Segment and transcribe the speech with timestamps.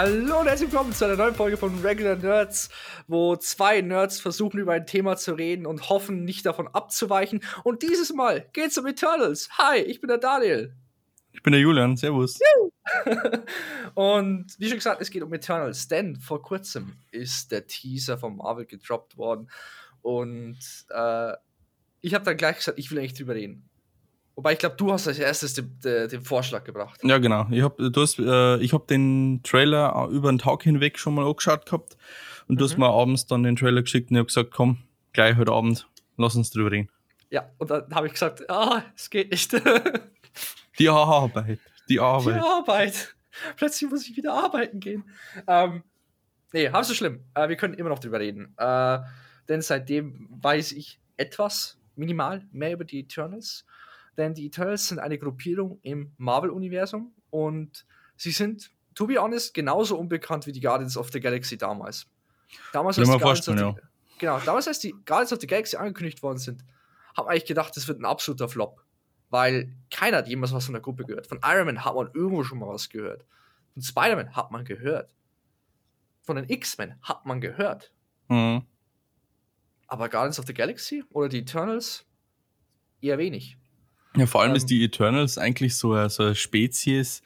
[0.00, 2.70] Hallo und herzlich willkommen zu einer neuen Folge von Regular Nerds,
[3.08, 7.42] wo zwei Nerds versuchen, über ein Thema zu reden und hoffen, nicht davon abzuweichen.
[7.64, 9.48] Und dieses Mal geht's um Eternals.
[9.58, 10.72] Hi, ich bin der Daniel.
[11.32, 12.38] Ich bin der Julian, servus.
[13.94, 18.36] und wie schon gesagt, es geht um Eternals, denn vor kurzem ist der Teaser von
[18.36, 19.50] Marvel gedroppt worden.
[20.02, 20.60] Und
[20.90, 21.32] äh,
[22.02, 23.67] ich habe dann gleich gesagt, ich will eigentlich drüber reden.
[24.38, 27.00] Wobei ich glaube, du hast als erstes den, den, Vorschlag gebracht.
[27.02, 27.48] Ja, genau.
[27.50, 31.96] Ich habe äh, hab den Trailer über den Tag hinweg schon mal angeschaut gehabt
[32.46, 32.58] und mhm.
[32.58, 32.84] du hast mhm.
[32.84, 34.78] mir abends dann den Trailer geschickt und ich habe gesagt, komm,
[35.12, 36.88] gleich heute Abend, lass uns drüber reden.
[37.30, 39.52] Ja, und dann habe ich gesagt, ah, es geht nicht.
[40.78, 41.58] die Arbeit.
[41.88, 42.36] Die Arbeit.
[42.36, 43.16] Die Arbeit.
[43.56, 45.02] Plötzlich muss ich wieder arbeiten gehen.
[45.48, 45.82] Ähm,
[46.52, 47.24] nee, halb so schlimm.
[47.34, 48.54] Äh, wir können immer noch drüber reden.
[48.56, 49.00] Äh,
[49.48, 53.64] denn seitdem weiß ich etwas, minimal, mehr über die Eternals
[54.18, 59.96] denn die Eternals sind eine Gruppierung im Marvel-Universum und sie sind, to be honest, genauso
[59.96, 62.06] unbekannt wie die Guardians of the Galaxy damals.
[62.72, 63.74] Damals, als die, Guardians of the, ja.
[64.18, 66.64] genau, damals, als die Guardians of the Galaxy angekündigt worden sind,
[67.16, 68.84] haben eigentlich gedacht, das wird ein absoluter Flop.
[69.30, 71.26] Weil keiner hat jemals was von der Gruppe gehört.
[71.26, 73.24] Von Iron Man hat man irgendwo schon mal was gehört.
[73.74, 75.10] Von Spider-Man hat man gehört.
[76.22, 77.92] Von den X-Men hat man gehört.
[78.28, 78.62] Mhm.
[79.86, 82.06] Aber Guardians of the Galaxy oder die Eternals
[83.00, 83.58] eher wenig.
[84.16, 87.22] Ja, vor allem ähm, ist die Eternals eigentlich so, eine, so eine Spezies,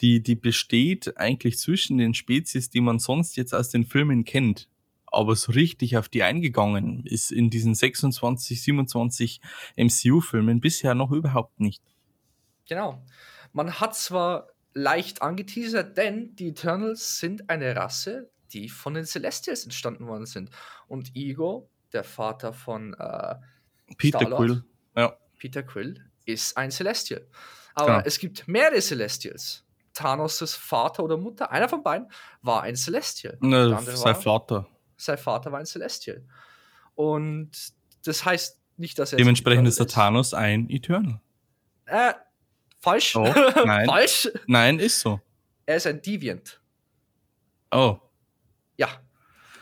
[0.00, 4.68] die, die besteht eigentlich zwischen den Spezies, die man sonst jetzt aus den Filmen kennt.
[5.06, 9.40] Aber so richtig auf die eingegangen ist in diesen 26, 27
[9.76, 11.82] MCU-Filmen bisher noch überhaupt nicht.
[12.66, 13.04] Genau.
[13.52, 19.64] Man hat zwar leicht angeteasert, denn die Eternals sind eine Rasse, die von den Celestials
[19.64, 20.50] entstanden worden sind.
[20.88, 23.36] Und Ego, der Vater von äh,
[23.98, 24.64] Peter Quill,
[24.96, 25.16] ja.
[25.38, 27.26] Peter Quill, ist ein Celestial.
[27.74, 28.02] Aber genau.
[28.04, 29.64] es gibt mehrere Celestials.
[29.94, 32.10] Thanos' Vater oder Mutter, einer von beiden,
[32.40, 33.36] war ein Celestial.
[33.40, 34.66] Ne, sein Vater.
[34.96, 36.22] Sein Vater war ein Celestial.
[36.94, 37.50] Und
[38.04, 39.18] das heißt nicht, dass er.
[39.18, 41.20] Dementsprechend ist der Thanos ein Eternal.
[41.86, 42.14] Äh,
[42.80, 43.16] falsch.
[43.16, 43.22] Oh,
[43.66, 43.86] nein.
[43.86, 44.30] falsch.
[44.46, 45.20] Nein, ist so.
[45.66, 46.60] Er ist ein Deviant.
[47.70, 47.98] Oh.
[48.76, 48.88] Ja.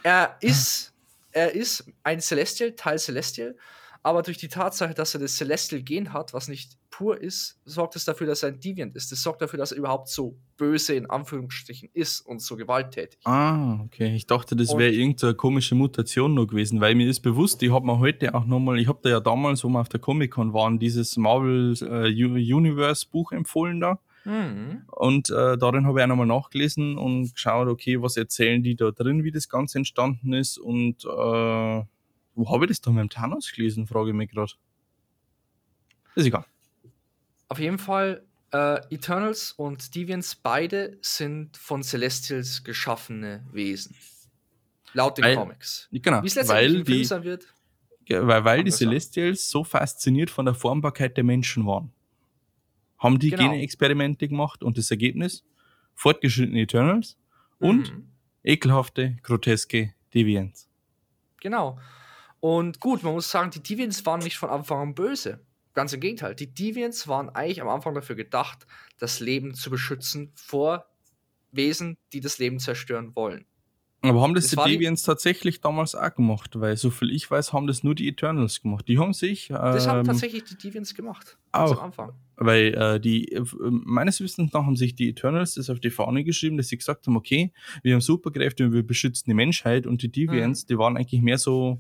[0.02, 0.92] Er ist,
[1.30, 3.56] er ist ein Celestial, Teil Celestial,
[4.02, 7.96] aber durch die Tatsache, dass er das Celestial Gen hat, was nicht pur ist, sorgt
[7.96, 9.12] es dafür, dass er ein Deviant ist.
[9.12, 13.20] Das sorgt dafür, dass er überhaupt so böse in Anführungsstrichen ist und so gewalttätig.
[13.24, 14.14] Ah, okay.
[14.14, 17.86] Ich dachte, das wäre irgendeine komische Mutation noch gewesen, weil mir ist bewusst, ich habe
[17.86, 20.78] mir heute auch nochmal, ich habe da ja damals, wo wir auf der Comic-Con waren,
[20.78, 24.00] dieses Marvel äh, Universe Buch empfohlen da.
[24.24, 24.82] Mhm.
[24.88, 28.90] Und äh, darin habe ich auch nochmal nachgelesen und geschaut, okay, was erzählen die da
[28.90, 31.82] drin, wie das Ganze entstanden ist und äh,
[32.34, 34.52] wo habe ich das da mit dem Thanos gelesen, frage ich mich gerade.
[36.14, 36.44] Ist egal.
[37.48, 43.96] Auf jeden Fall, äh, Eternals und Deviants, beide sind von Celestials geschaffene Wesen.
[44.92, 45.88] Laut den weil, Comics.
[45.92, 47.46] Genau, Wie es letztendlich die, sein wird.
[48.08, 51.92] Weil, weil die Celestials so fasziniert von der Formbarkeit der Menschen waren.
[52.98, 53.50] Haben die genau.
[53.50, 55.44] Gene-Experimente gemacht und das Ergebnis?
[55.94, 57.18] Fortgeschrittene Eternals
[57.58, 58.08] und mhm.
[58.42, 60.68] ekelhafte, groteske Deviants.
[61.40, 61.78] Genau.
[62.40, 65.40] Und gut, man muss sagen, die Deviants waren nicht von Anfang an böse.
[65.74, 66.34] Ganz im Gegenteil.
[66.34, 68.66] Die Deviants waren eigentlich am Anfang dafür gedacht,
[68.98, 70.86] das Leben zu beschützen vor
[71.52, 73.44] Wesen, die das Leben zerstören wollen.
[74.02, 76.58] Aber haben das, das die Deviants die tatsächlich damals auch gemacht?
[76.58, 78.88] Weil, soviel ich weiß, haben das nur die Eternals gemacht.
[78.88, 79.50] Die haben sich.
[79.50, 81.36] Ähm, das haben ähm, tatsächlich die Deviants gemacht.
[81.52, 81.76] Auch.
[81.76, 82.12] Am Anfang.
[82.36, 86.24] Weil äh, die, äh, meines Wissens nach haben sich die Eternals das auf die Fahne
[86.24, 87.52] geschrieben, dass sie gesagt haben: Okay,
[87.82, 89.86] wir haben Superkräfte und wir beschützen die Menschheit.
[89.86, 90.66] Und die Deviants, mhm.
[90.68, 91.78] die waren eigentlich mehr so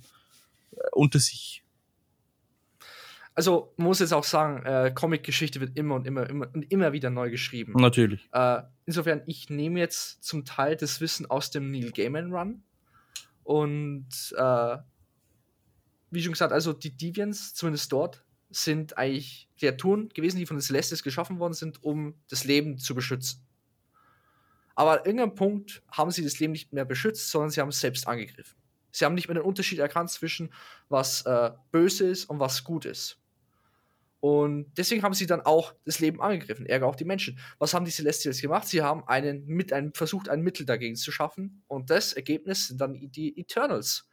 [0.92, 1.64] unter sich.
[3.34, 6.92] Also man muss jetzt auch sagen, äh, Comic-Geschichte wird immer und immer, immer und immer
[6.92, 7.72] wieder neu geschrieben.
[7.76, 8.28] Natürlich.
[8.32, 12.62] Äh, insofern, ich nehme jetzt zum Teil das Wissen aus dem Neil Gaiman Run.
[13.44, 14.76] Und äh,
[16.10, 20.62] wie schon gesagt, also die Deviants, zumindest dort, sind eigentlich Kreaturen gewesen, die von den
[20.62, 23.46] Celestis geschaffen worden sind, um das Leben zu beschützen.
[24.74, 27.80] Aber an irgendeinem Punkt haben sie das Leben nicht mehr beschützt, sondern sie haben es
[27.80, 28.59] selbst angegriffen.
[28.92, 30.52] Sie haben nicht mehr den Unterschied erkannt zwischen
[30.88, 33.20] was äh, böse ist und was gut ist.
[34.20, 37.38] Und deswegen haben sie dann auch das Leben angegriffen, ärger auch die Menschen.
[37.58, 38.68] Was haben die Celestials gemacht?
[38.68, 41.64] Sie haben einen, mit einem, versucht, ein Mittel dagegen zu schaffen.
[41.68, 44.08] Und das Ergebnis sind dann die Eternals.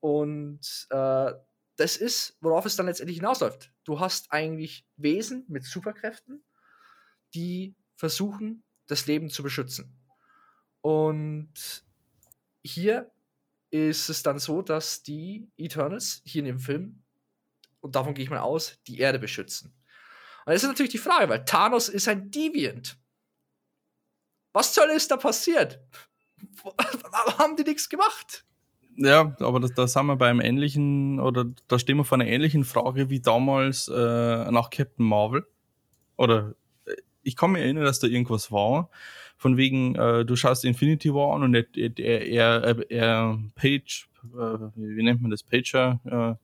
[0.00, 1.32] Und äh,
[1.76, 3.70] das ist, worauf es dann letztendlich hinausläuft.
[3.84, 6.42] Du hast eigentlich Wesen mit Superkräften,
[7.34, 9.94] die versuchen, das Leben zu beschützen.
[10.80, 11.84] Und
[12.62, 13.10] hier
[13.74, 17.02] ist es dann so, dass die Eternals hier in dem Film,
[17.80, 19.74] und davon gehe ich mal aus, die Erde beschützen.
[20.46, 22.96] Und das ist natürlich die Frage, weil Thanos ist ein Deviant.
[24.52, 25.80] Was soll ist da passiert?
[27.38, 28.44] Haben die nichts gemacht?
[28.96, 32.28] Ja, aber da, da sind wir bei einem ähnlichen, oder da stehen wir vor einer
[32.28, 35.44] ähnlichen Frage wie damals äh, nach Captain Marvel.
[36.16, 36.54] Oder
[37.24, 38.90] ich kann mich erinnern, dass da irgendwas war.
[39.36, 44.58] Von wegen, äh, du schaust Infinity War an und er, er, er, er Page, äh,
[44.76, 46.34] wie nennt man das, Pager, äh,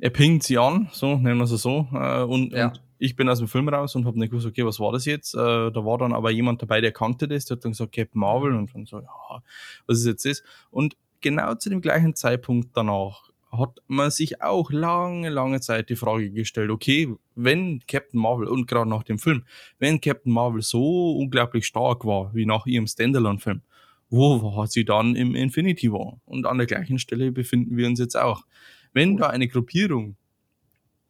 [0.00, 2.68] er pingt sie an, so nennen wir es so, äh, und, ja.
[2.68, 5.04] und ich bin aus dem Film raus und habe nicht gewusst, okay, was war das
[5.04, 5.34] jetzt?
[5.34, 8.20] Äh, da war dann aber jemand dabei, der kannte das, der hat dann gesagt, Captain
[8.20, 9.42] Marvel und dann so, ja,
[9.86, 10.42] was ist jetzt das?
[10.70, 15.96] Und genau zu dem gleichen Zeitpunkt danach hat man sich auch lange, lange Zeit die
[15.96, 19.44] Frage gestellt, okay, wenn Captain Marvel und gerade nach dem Film,
[19.78, 23.62] wenn Captain Marvel so unglaublich stark war, wie nach ihrem Standalone-Film,
[24.08, 26.20] wo war sie dann im Infinity War?
[26.26, 28.44] Und an der gleichen Stelle befinden wir uns jetzt auch.
[28.92, 30.16] Wenn da eine Gruppierung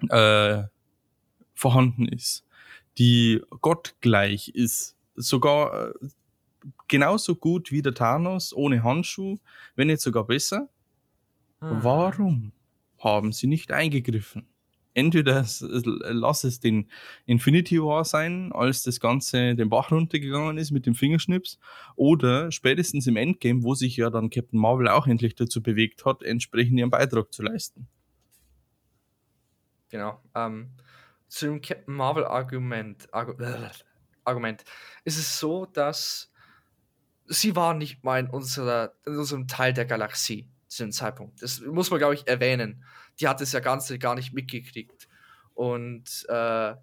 [0.09, 0.63] äh,
[1.55, 2.45] vorhanden ist,
[2.99, 5.93] die gottgleich ist, sogar äh,
[6.89, 9.39] genauso gut wie der Thanos ohne Handschuh,
[9.77, 10.69] wenn nicht sogar besser.
[11.61, 11.83] Hm.
[11.83, 12.53] Warum
[12.99, 14.47] haben sie nicht eingegriffen?
[14.93, 16.91] Entweder lass es den
[17.25, 21.61] Infinity War sein, als das Ganze den Bach runtergegangen ist mit dem Fingerschnips,
[21.95, 26.23] oder spätestens im Endgame, wo sich ja dann Captain Marvel auch endlich dazu bewegt hat,
[26.23, 27.89] entsprechend ihren Beitrag zu leisten.
[29.91, 30.21] Genau.
[30.35, 30.73] Ähm,
[31.29, 33.09] zu dem Captain Marvel Argument,
[34.25, 34.65] Argument
[35.05, 36.33] ist es so, dass
[37.27, 41.43] sie war nicht mal in, unserer, in unserem Teil der Galaxie zu dem Zeitpunkt.
[41.43, 42.85] Das muss man, glaube ich, erwähnen.
[43.19, 45.09] Die hat das ja Ganze gar nicht mitgekriegt.
[45.55, 46.75] Und äh,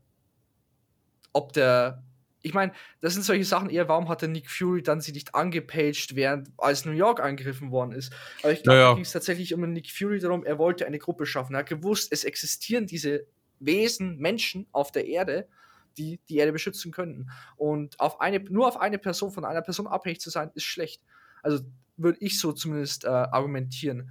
[1.34, 2.04] ob der.
[2.44, 5.36] Ich meine, das sind solche Sachen eher, warum hat der Nick Fury dann sie nicht
[5.36, 8.14] angepaged, während als New York angegriffen worden ist.
[8.42, 8.90] Aber ich glaube, ja, ja.
[8.90, 11.56] da ging es tatsächlich um Nick Fury darum, er wollte eine Gruppe schaffen.
[11.56, 13.26] Er hat gewusst, es existieren diese
[13.60, 15.48] Wesen, Menschen auf der Erde,
[15.98, 17.30] die die Erde beschützen könnten.
[17.58, 21.02] Und auf eine, nur auf eine Person, von einer Person abhängig zu sein, ist schlecht.
[21.42, 21.66] Also
[21.98, 24.10] würde ich so zumindest äh, argumentieren.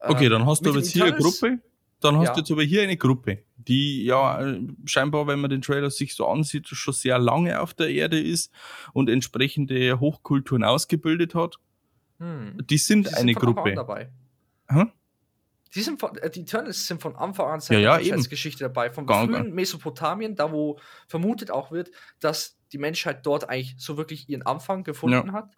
[0.00, 1.60] Okay, dann hast du jetzt hier eine Gruppe.
[2.00, 2.32] Dann hast ja.
[2.34, 6.14] du jetzt aber hier eine Gruppe, die ja äh, scheinbar, wenn man den Trailer sich
[6.14, 8.52] so ansieht, schon sehr lange auf der Erde ist
[8.92, 11.56] und entsprechende Hochkulturen ausgebildet hat.
[12.18, 12.56] Hm.
[12.70, 13.74] Die sind, eine Gruppe.
[13.74, 14.10] Dabei.
[14.68, 14.92] Hm?
[15.74, 18.90] Die, sind von, äh, die Eternals sind von Anfang an ja, ja, Geschichte dabei.
[18.90, 20.78] Vom gar, frühen Mesopotamien, da wo
[21.08, 21.90] vermutet auch wird,
[22.20, 25.32] dass die Menschheit dort eigentlich so wirklich ihren Anfang gefunden ja.
[25.32, 25.50] hat.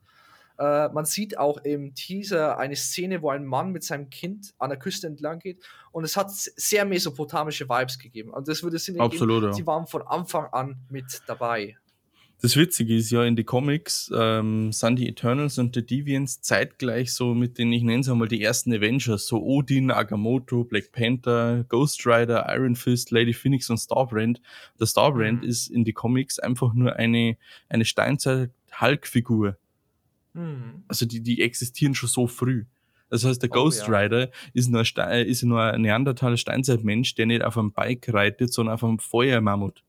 [0.60, 4.68] Äh, man sieht auch im Teaser eine Szene, wo ein Mann mit seinem Kind an
[4.68, 8.30] der Küste entlang geht und es hat sehr mesopotamische Vibes gegeben.
[8.30, 9.52] Und das würde Sinn Absolut, ja.
[9.54, 11.76] sie waren von Anfang an mit dabei.
[12.42, 17.12] Das Witzige ist ja, in die Comics ähm, sind die Eternals und die Deviants zeitgleich
[17.14, 21.64] so mit den, ich nenne es einmal, die ersten Avengers, so Odin, Agamotto, Black Panther,
[21.68, 24.42] Ghost Rider, Iron Fist, Lady Phoenix und Starbrand.
[24.78, 25.48] Der Starbrand mhm.
[25.48, 29.56] ist in die Comics einfach nur eine, eine Steinzeit-Hulk-Figur.
[30.32, 30.84] Mhm.
[30.88, 32.64] Also die, die existieren schon so früh.
[33.10, 33.98] Das heißt, der oh, Ghost ja.
[33.98, 38.52] Rider ist nur, ein ist nur ein Neandertaler Steinzeitmensch, der nicht auf einem Bike reitet,
[38.52, 39.82] sondern auf einem Feuermammut.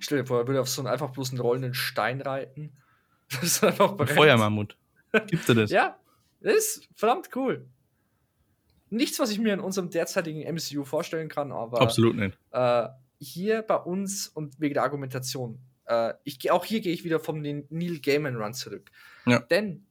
[0.00, 2.72] Stell dir vor, er würde auf so einen einfach bloß einen rollenden Stein reiten.
[3.30, 4.10] Das ist einfach brennt.
[4.10, 4.76] Feuermammut.
[5.26, 5.70] Gibt er das?
[5.72, 5.98] ja,
[6.40, 7.66] das ist verdammt cool.
[8.90, 11.80] Nichts, was ich mir in unserem derzeitigen MCU vorstellen kann, aber.
[11.80, 12.38] Absolut nicht.
[12.52, 15.58] Äh, hier bei uns und wegen der Argumentation.
[15.86, 18.90] Äh, ich, auch hier gehe ich wieder vom Neil Gaiman Run zurück.
[19.26, 19.40] Ja.
[19.40, 19.86] Denn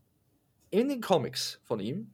[0.70, 2.14] in den Comics von ihm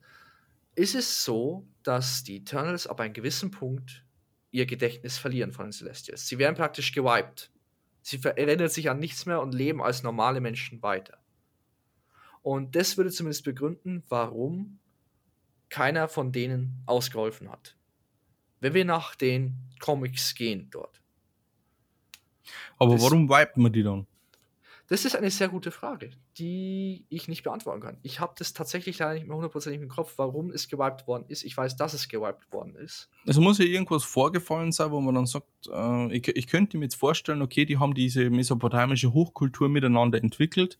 [0.76, 4.06] ist es so, dass die Eternals ab einem gewissen Punkt
[4.52, 6.28] ihr Gedächtnis verlieren von den Celestials.
[6.28, 7.52] Sie werden praktisch gewiped.
[8.02, 11.20] Sie erinnern sich an nichts mehr und leben als normale Menschen weiter.
[12.42, 14.80] Und das würde zumindest begründen, warum
[15.70, 17.76] keiner von denen ausgeholfen hat.
[18.60, 21.02] Wenn wir nach den Comics gehen dort.
[22.78, 24.08] Aber warum wiped man die dann?
[24.90, 27.98] Das ist eine sehr gute Frage, die ich nicht beantworten kann.
[28.02, 31.44] Ich habe das tatsächlich leider nicht mehr hundertprozentig im Kopf, warum es gewiped worden ist.
[31.44, 33.08] Ich weiß, dass es gewiped worden ist.
[33.28, 36.86] Es muss ja irgendwas vorgefallen sein, wo man dann sagt, äh, ich, ich, könnte mir
[36.86, 40.80] jetzt vorstellen, okay, die haben diese mesopotamische Hochkultur miteinander entwickelt.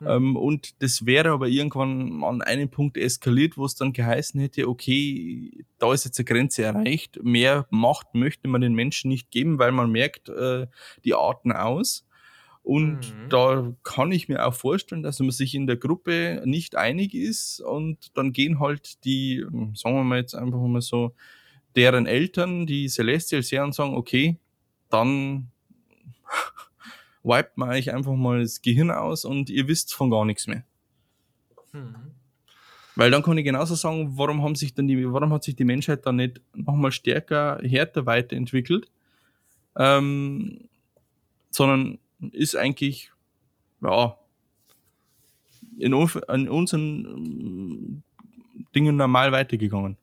[0.00, 0.06] Mhm.
[0.06, 4.66] Ähm, und das wäre aber irgendwann an einem Punkt eskaliert, wo es dann geheißen hätte,
[4.66, 7.22] okay, da ist jetzt eine Grenze erreicht.
[7.22, 10.68] Mehr Macht möchte man den Menschen nicht geben, weil man merkt, äh,
[11.04, 12.06] die Arten aus.
[12.62, 13.28] Und mhm.
[13.28, 17.60] da kann ich mir auch vorstellen, dass man sich in der Gruppe nicht einig ist
[17.60, 21.14] und dann gehen halt die, hm, sagen wir mal jetzt einfach mal so,
[21.74, 24.36] deren Eltern, die Celestials her und sagen, okay,
[24.90, 25.50] dann
[27.24, 30.64] wiped man euch einfach mal das Gehirn aus und ihr wisst von gar nichts mehr.
[31.72, 31.96] Mhm.
[32.94, 35.64] Weil dann kann ich genauso sagen, warum haben sich dann die, warum hat sich die
[35.64, 38.90] Menschheit dann nicht nochmal stärker, härter weiterentwickelt?
[39.76, 40.68] Ähm,
[41.50, 41.98] sondern
[42.30, 43.12] ist eigentlich,
[43.80, 44.18] ja,
[45.78, 48.02] in, in unseren ähm,
[48.74, 49.96] Dingen normal weitergegangen.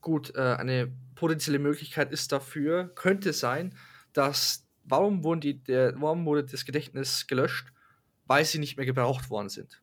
[0.00, 3.74] Gut, äh, eine potenzielle Möglichkeit ist dafür, könnte sein,
[4.12, 7.72] dass, warum, wurden die, der, warum wurde das Gedächtnis gelöscht?
[8.26, 9.82] Weil sie nicht mehr gebraucht worden sind.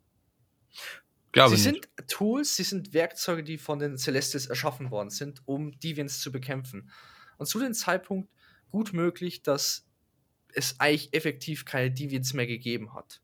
[1.31, 1.89] Glaube sie nicht.
[1.97, 6.31] sind Tools, sie sind Werkzeuge, die von den Celestials erschaffen worden sind, um Deviants zu
[6.31, 6.89] bekämpfen.
[7.37, 8.29] Und zu dem Zeitpunkt
[8.71, 9.88] gut möglich, dass
[10.53, 13.21] es eigentlich effektiv keine Deviants mehr gegeben hat.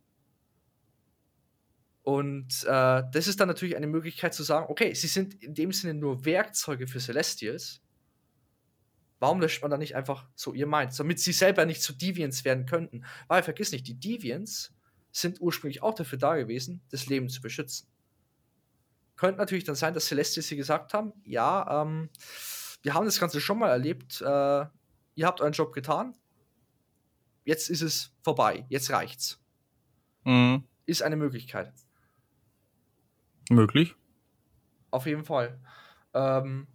[2.06, 5.72] Und äh, das ist dann natürlich eine Möglichkeit zu sagen, okay, sie sind in dem
[5.72, 7.82] Sinne nur Werkzeuge für Celestials.
[9.18, 12.46] Warum löscht man dann nicht einfach so ihr Mind, damit sie selber nicht zu Deviants
[12.46, 13.06] werden könnten?
[13.28, 14.76] Weil vergiss nicht, die Deviants
[15.12, 17.88] sind ursprünglich auch dafür da gewesen, das Leben zu beschützen.
[19.16, 22.10] Könnte natürlich dann sein, dass Celestials sie gesagt haben, ja, ähm,
[22.84, 24.26] wir haben das Ganze schon mal erlebt, äh,
[25.16, 26.14] ihr habt euren Job getan,
[27.46, 29.40] jetzt ist es vorbei, jetzt reicht's.
[30.26, 30.64] Mhm.
[30.86, 31.72] Ist eine Möglichkeit.
[33.50, 33.96] Möglich.
[34.92, 35.60] Auf jeden Fall.
[36.14, 36.68] Ähm,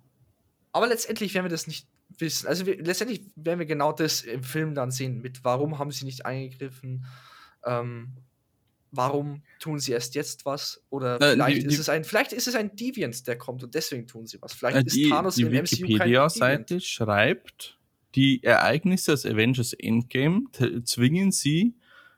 [0.72, 2.46] aber letztendlich werden wir das nicht wissen.
[2.46, 6.04] Also wir, letztendlich werden wir genau das im Film dann sehen, mit warum haben sie
[6.04, 7.06] nicht eingegriffen,
[7.64, 8.16] ähm,
[8.92, 10.82] warum tun sie erst jetzt was?
[10.90, 13.74] Oder äh, vielleicht, die, ist es ein, vielleicht ist es ein Deviant, der kommt und
[13.74, 14.52] deswegen tun sie was.
[14.52, 17.78] Vielleicht äh, die, ist Thanos die im Wikipedia-Seite schreibt,
[18.14, 20.44] die Ereignisse des Avengers Endgame
[20.84, 21.74] zwingen sie,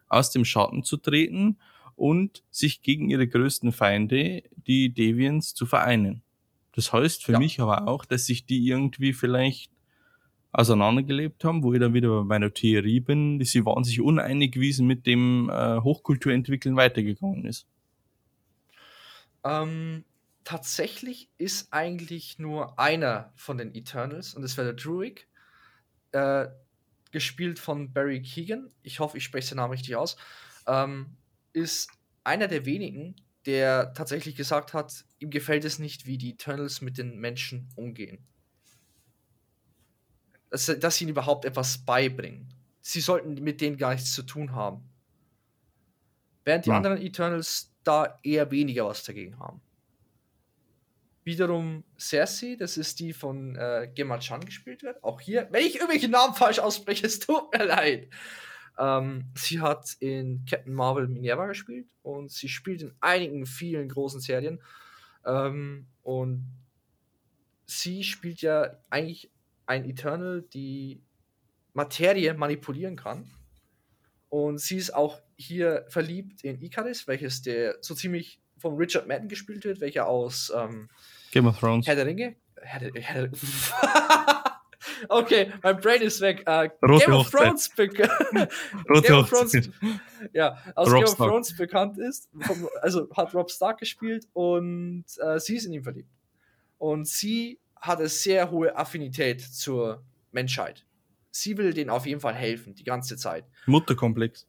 [0.08, 1.58] aus dem Schatten zu treten
[1.96, 6.22] und sich gegen ihre größten Feinde, die Deviants, zu vereinen.
[6.72, 7.38] Das heißt für ja.
[7.38, 9.70] mich aber auch, dass sich die irgendwie vielleicht
[10.52, 14.56] auseinandergelebt haben, wo ich dann wieder bei meiner Theorie bin, dass sie waren sich uneinig,
[14.56, 17.66] wie es mit dem äh, Hochkulturentwickeln weitergegangen ist.
[19.44, 20.04] Ähm,
[20.44, 25.26] tatsächlich ist eigentlich nur einer von den Eternals, und das wäre der Druid,
[26.12, 26.48] äh,
[27.10, 28.70] gespielt von Barry Keegan.
[28.82, 30.16] Ich hoffe, ich spreche den Namen richtig aus.
[30.66, 31.16] Ähm,
[31.52, 31.90] ist
[32.24, 33.16] einer der wenigen,
[33.46, 38.26] der tatsächlich gesagt hat, ihm gefällt es nicht, wie die Eternals mit den Menschen umgehen.
[40.50, 42.52] Dass, dass sie ihnen überhaupt etwas beibringen.
[42.80, 44.88] Sie sollten mit denen gar nichts zu tun haben.
[46.44, 46.76] Während die ja.
[46.76, 49.60] anderen Eternals da eher weniger was dagegen haben.
[51.24, 55.02] Wiederum Cersei, das ist die von äh, Gemma Chan gespielt wird.
[55.04, 58.08] Auch hier, wenn ich irgendwelche Namen falsch ausspreche, es tut mir leid.
[58.78, 64.20] Ähm, sie hat in Captain Marvel Minerva gespielt und sie spielt in einigen, vielen großen
[64.20, 64.60] Serien.
[65.24, 66.50] Ähm, und
[67.66, 69.30] sie spielt ja eigentlich
[69.66, 71.02] ein Eternal, die
[71.72, 73.30] Materie manipulieren kann.
[74.28, 79.28] Und sie ist auch hier verliebt in Icarus, welches der so ziemlich von Richard Madden
[79.28, 80.88] gespielt wird, welcher aus ähm,
[81.32, 81.86] Game of Thrones.
[81.86, 82.36] Herr der Ringe.
[82.56, 83.38] Herr der, Herr der
[85.08, 86.44] Okay, mein Brain ist weg.
[86.48, 89.70] Uh, Game of Thrones, Game of Thrones
[90.32, 92.28] ja, aus Rob Game of Thrones bekannt ist.
[92.40, 96.10] Vom, also hat Rob Stark gespielt und uh, sie ist in ihn verliebt.
[96.78, 100.86] Und sie hat eine sehr hohe Affinität zur Menschheit.
[101.30, 103.44] Sie will denen auf jeden Fall helfen, die ganze Zeit.
[103.66, 104.46] Mutterkomplex.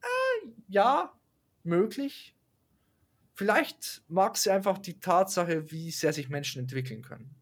[0.00, 1.12] Äh, ja,
[1.62, 2.34] möglich.
[3.38, 7.36] Vielleicht mag sie einfach die Tatsache, wie sehr sich Menschen entwickeln können.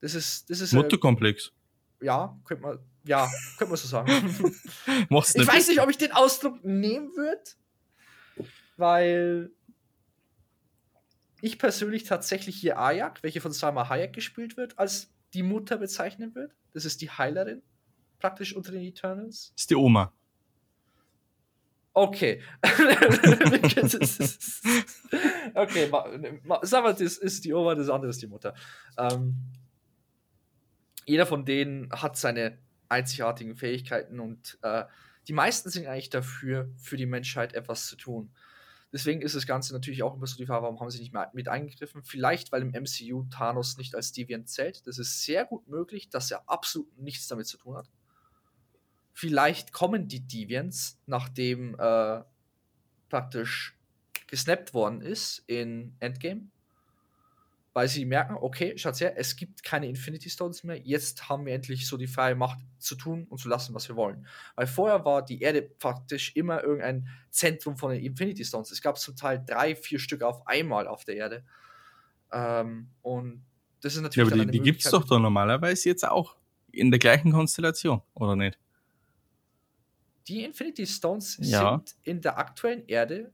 [0.00, 1.52] Das ist, das ist Mutterkomplex.
[2.00, 4.08] Äh, ja, könnte man, ja, könnte man so sagen.
[4.88, 5.46] ich nicht.
[5.46, 7.40] weiß nicht, ob ich den Ausdruck nehmen würde,
[8.76, 9.52] weil
[11.40, 16.34] ich persönlich tatsächlich hier Ayak, welche von Salma Hayek gespielt wird, als die Mutter bezeichnen
[16.34, 16.52] würde.
[16.72, 17.62] Das ist die Heilerin,
[18.18, 19.52] praktisch unter den Eternals.
[19.54, 20.12] Das ist die Oma.
[21.98, 22.40] Okay.
[25.54, 28.54] okay, wir, das ist die Oma, das andere ist die Mutter.
[28.96, 29.34] Ähm,
[31.06, 34.84] jeder von denen hat seine einzigartigen Fähigkeiten und äh,
[35.26, 38.30] die meisten sind eigentlich dafür, für die Menschheit etwas zu tun.
[38.92, 41.48] Deswegen ist das Ganze natürlich auch immer so die Frage, warum haben sie nicht mit
[41.48, 42.04] eingegriffen?
[42.04, 44.86] Vielleicht, weil im MCU Thanos nicht als Deviant zählt.
[44.86, 47.90] Das ist sehr gut möglich, dass er absolut nichts damit zu tun hat.
[49.18, 52.20] Vielleicht kommen die Deviants, nachdem äh,
[53.08, 53.76] praktisch
[54.28, 56.52] gesnappt worden ist in Endgame,
[57.72, 61.52] weil sie merken, okay, schaut her, es gibt keine Infinity Stones mehr, jetzt haben wir
[61.52, 64.24] endlich so die freie Macht zu tun und zu lassen, was wir wollen.
[64.54, 68.70] Weil vorher war die Erde praktisch immer irgendein Zentrum von den Infinity Stones.
[68.70, 71.44] Es gab zum Teil drei, vier Stück auf einmal auf der Erde.
[72.30, 73.44] Ähm, und
[73.80, 74.30] das ist natürlich.
[74.30, 76.36] Ja, aber die, die gibt es doch da normalerweise jetzt auch
[76.70, 78.60] in der gleichen Konstellation, oder nicht?
[80.28, 81.76] Die Infinity Stones ja.
[81.76, 83.32] sind in der aktuellen Erde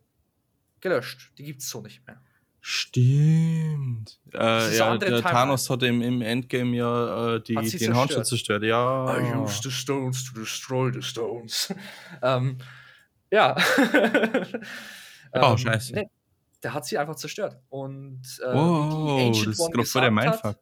[0.81, 1.33] gelöscht.
[1.39, 2.21] Die gibt es so nicht mehr.
[2.61, 4.19] Stimmt.
[4.33, 8.27] Äh, ja, der Thanos hat im, im Endgame ja äh, die, den zerstört.
[8.27, 8.63] Zerstört.
[8.63, 9.19] Ja.
[9.19, 11.75] I use the stones to destroy the stones.
[12.23, 12.59] ähm,
[13.31, 13.55] ja.
[15.33, 15.95] oh, ähm, scheiße.
[15.95, 16.09] Nee,
[16.63, 17.59] der hat sie einfach zerstört.
[17.69, 20.59] Und äh, wie die Ancient One gesagt hat,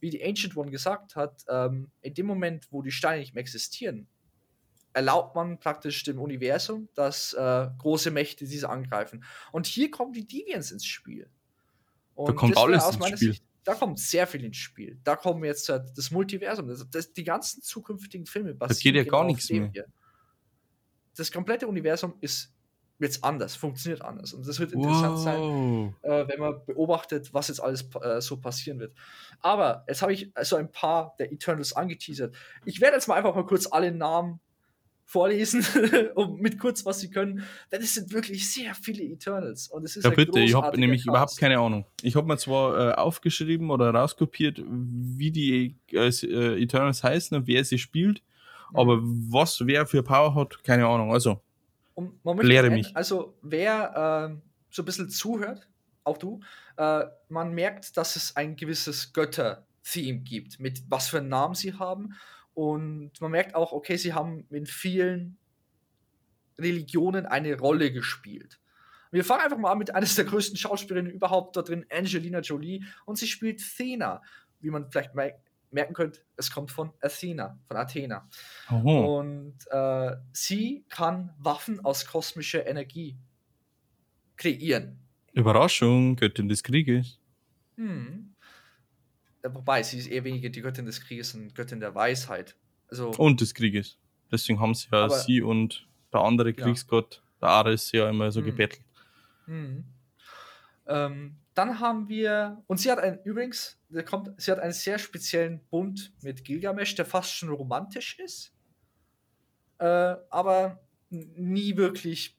[0.00, 3.42] wie die Ancient One gesagt hat, ähm, in dem Moment, wo die Steine nicht mehr
[3.42, 4.08] existieren,
[4.98, 9.22] erlaubt man praktisch dem Universum, dass äh, große Mächte diese angreifen.
[9.52, 11.30] Und hier kommen die Deviants ins Spiel.
[12.16, 13.16] Und da kommt alles ins Spiel.
[13.16, 14.98] Sicht, da kommt sehr viel ins Spiel.
[15.04, 18.68] Da kommen jetzt äh, das Multiversum, das, das, die ganzen zukünftigen Filme basieren.
[18.68, 19.70] Das geht ja gar genau nichts mehr.
[19.72, 19.86] Hier.
[21.16, 22.52] Das komplette Universum ist
[22.98, 24.32] jetzt anders, funktioniert anders.
[24.32, 25.22] Und das wird interessant wow.
[25.22, 28.96] sein, äh, wenn man beobachtet, was jetzt alles äh, so passieren wird.
[29.42, 32.34] Aber jetzt habe ich so ein paar der Eternals angeteasert.
[32.64, 34.40] Ich werde jetzt mal einfach mal kurz alle Namen
[35.08, 35.64] vorlesen,
[36.16, 37.42] um, mit kurz, was sie können.
[37.72, 39.68] Denn es sind wirklich sehr viele Eternals.
[39.68, 41.08] Und es ist ja, bitte, ich habe nämlich Cast.
[41.08, 41.86] überhaupt keine Ahnung.
[42.02, 47.46] Ich habe mir zwar äh, aufgeschrieben oder rauskopiert, wie die äh, äh Eternals heißen und
[47.46, 48.22] wer sie spielt,
[48.70, 48.76] mhm.
[48.76, 51.10] aber was wer für Power hat, keine Ahnung.
[51.10, 51.40] Also,
[52.42, 52.94] lehre mich.
[52.94, 54.36] Also, wer äh,
[54.70, 55.66] so ein bisschen zuhört,
[56.04, 56.40] auch du,
[56.76, 61.72] äh, man merkt, dass es ein gewisses Götter-Theme gibt, mit was für einen Namen sie
[61.72, 62.14] haben
[62.58, 65.38] und man merkt auch, okay, sie haben in vielen
[66.58, 68.58] Religionen eine Rolle gespielt.
[69.12, 72.82] Wir fangen einfach mal an mit eines der größten Schauspielerinnen überhaupt da drin, Angelina Jolie,
[73.04, 74.22] und sie spielt Thena.
[74.58, 75.14] Wie man vielleicht
[75.70, 78.28] merken könnte, es kommt von Athena, von Athena.
[78.72, 79.20] Oh.
[79.20, 83.16] Und äh, sie kann Waffen aus kosmischer Energie
[84.36, 84.98] kreieren.
[85.32, 87.20] Überraschung, Göttin des Krieges.
[87.76, 88.27] Hm.
[89.42, 92.56] Äh, wobei, sie ist eher weniger die Göttin des Krieges und Göttin der Weisheit.
[92.88, 93.98] Also, und des Krieges.
[94.30, 97.22] Deswegen haben sie ja aber, sie und der andere Kriegsgott, ja.
[97.40, 98.46] der Ares, ja immer so hm.
[98.46, 98.82] gebettelt.
[99.46, 99.84] Hm.
[100.86, 104.98] Ähm, dann haben wir, und sie hat ein, übrigens, der kommt, sie hat einen sehr
[104.98, 108.52] speziellen Bund mit Gilgamesh, der fast schon romantisch ist,
[109.78, 112.36] äh, aber nie wirklich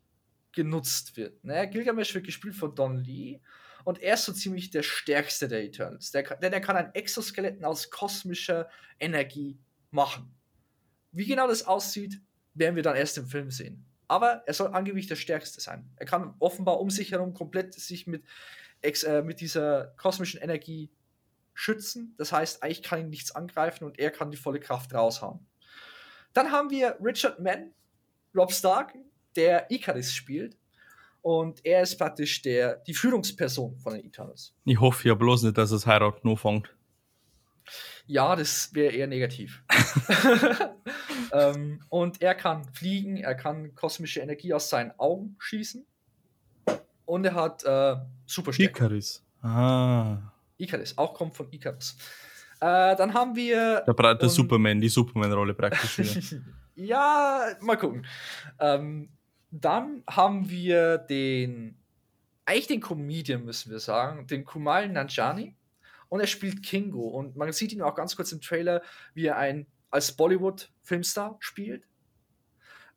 [0.51, 1.43] genutzt wird.
[1.43, 3.39] Naja, Gilgamesh wird gespielt von Don Lee
[3.89, 6.11] und er ist so ziemlich der stärkste der Eternals.
[6.11, 9.57] Der, denn er kann ein Exoskeleton aus kosmischer Energie
[9.89, 10.31] machen.
[11.11, 12.21] Wie genau das aussieht,
[12.53, 13.83] werden wir dann erst im Film sehen.
[14.07, 15.89] Aber er soll angeblich der stärkste sein.
[15.95, 18.23] Er kann offenbar um sich herum komplett sich mit,
[18.83, 20.91] äh, mit dieser kosmischen Energie
[21.55, 22.13] schützen.
[22.19, 25.47] Das heißt, eigentlich kann ihn nichts angreifen und er kann die volle Kraft raushauen.
[26.33, 27.73] Dann haben wir Richard Mann,
[28.35, 28.93] Rob Stark,
[29.35, 30.58] der Icarus spielt.
[31.21, 34.53] Und er ist praktisch der, die Führungsperson von den Eternals.
[34.65, 36.73] Ich hoffe ja bloß nicht, dass es heiraten nur fängt.
[38.07, 39.63] Ja, das wäre eher negativ.
[41.33, 45.85] ähm, und er kann fliegen, er kann kosmische Energie aus seinen Augen schießen.
[47.05, 48.85] Und er hat äh, Superstärke.
[48.85, 49.23] Icarus.
[49.41, 50.17] Ah.
[50.57, 51.97] Icarus, auch kommt von Icarus.
[52.61, 53.81] Äh, dann haben wir.
[53.87, 56.35] Der, der Superman, die Superman-Rolle praktisch.
[56.75, 58.05] ja, mal gucken.
[58.59, 59.09] Ähm,
[59.51, 61.77] dann haben wir den,
[62.45, 65.55] eigentlich den Comedian, müssen wir sagen, den Kumal Nanjani.
[66.07, 67.07] Und er spielt Kingo.
[67.07, 68.81] Und man sieht ihn auch ganz kurz im Trailer,
[69.13, 71.87] wie er ein als Bollywood-Filmstar spielt.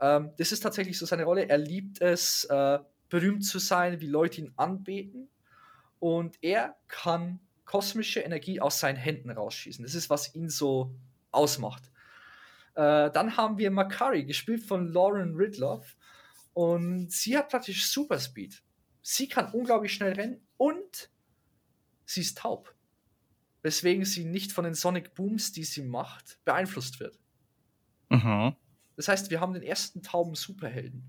[0.01, 1.49] Ähm, das ist tatsächlich so seine Rolle.
[1.49, 5.29] Er liebt es, äh, berühmt zu sein, wie Leute ihn anbeten.
[6.01, 9.85] Und er kann kosmische Energie aus seinen Händen rausschießen.
[9.85, 10.95] Das ist, was ihn so
[11.31, 11.85] ausmacht.
[12.75, 15.97] Äh, dann haben wir Makari, gespielt von Lauren Ridloff.
[16.55, 18.63] Und sie hat praktisch Super Speed.
[19.01, 21.11] Sie kann unglaublich schnell rennen und
[22.05, 22.75] sie ist taub.
[23.63, 27.19] Weswegen sie nicht von den Sonic Booms, die sie macht, beeinflusst wird.
[28.11, 28.55] Mhm.
[28.97, 31.05] Das heißt, wir haben den ersten tauben Superhelden.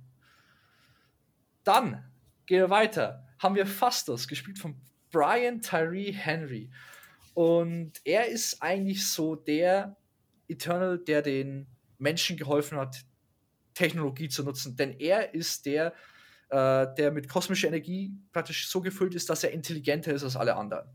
[1.63, 2.03] Dann
[2.45, 3.27] gehen wir weiter.
[3.39, 4.75] Haben wir Fastos, gespielt von
[5.11, 6.69] Brian Tyree Henry.
[7.33, 9.97] Und er ist eigentlich so der
[10.47, 13.05] Eternal, der den Menschen geholfen hat,
[13.73, 14.75] Technologie zu nutzen.
[14.75, 15.93] Denn er ist der,
[16.49, 20.55] äh, der mit kosmischer Energie praktisch so gefüllt ist, dass er intelligenter ist als alle
[20.55, 20.87] anderen.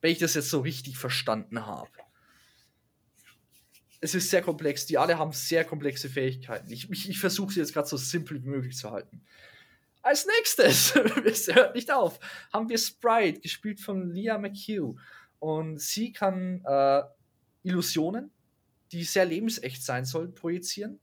[0.00, 1.90] Wenn ich das jetzt so richtig verstanden habe.
[4.00, 4.86] Es ist sehr komplex.
[4.86, 6.70] Die alle haben sehr komplexe Fähigkeiten.
[6.70, 9.22] Ich, ich, ich versuche sie jetzt gerade so simpel wie möglich zu halten.
[10.02, 12.20] Als nächstes, es hört nicht auf,
[12.52, 14.96] haben wir Sprite, gespielt von Leah McHugh.
[15.40, 17.02] Und sie kann äh,
[17.62, 18.30] Illusionen,
[18.92, 21.00] die sehr lebensecht sein sollen, projizieren.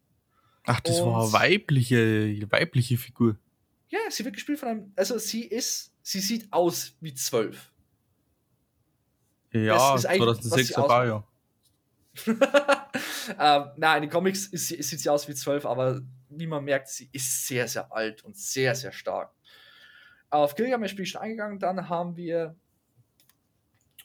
[0.65, 3.37] Ach, das und war eine weibliche, weibliche Figur.
[3.89, 4.93] Ja, sie wird gespielt von einem.
[4.95, 7.71] Also sie ist, sie sieht aus wie zwölf.
[9.51, 11.23] Ja, 2006 war ja.
[12.27, 16.89] ähm, nein, in den Comics ist, sieht sie aus wie zwölf, aber wie man merkt,
[16.89, 19.31] sie ist sehr, sehr alt und sehr, sehr stark.
[20.29, 21.59] Auf Gilgamesh bin ich schon eingegangen.
[21.59, 22.55] Dann haben wir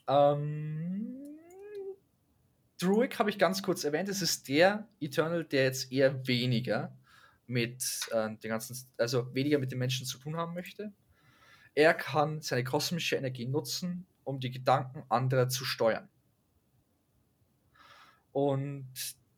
[0.07, 1.20] ähm,
[2.81, 4.09] Druid habe ich ganz kurz erwähnt.
[4.09, 6.97] Es ist der Eternal, der jetzt eher weniger
[7.47, 10.93] mit äh, den ganzen, also weniger mit den Menschen zu tun haben möchte.
[11.75, 16.09] Er kann seine kosmische Energie nutzen, um die Gedanken anderer zu steuern.
[18.33, 18.89] Und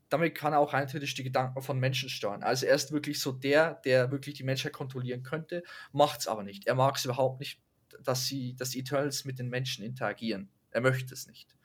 [0.09, 2.43] damit kann er auch natürlich die Gedanken von Menschen steuern.
[2.43, 6.43] Also er ist wirklich so der, der wirklich die Menschheit kontrollieren könnte, macht es aber
[6.43, 6.67] nicht.
[6.67, 7.61] Er mag es überhaupt nicht,
[8.03, 10.51] dass sie, dass die Eternals mit den Menschen interagieren.
[10.71, 11.57] Er möchte es nicht.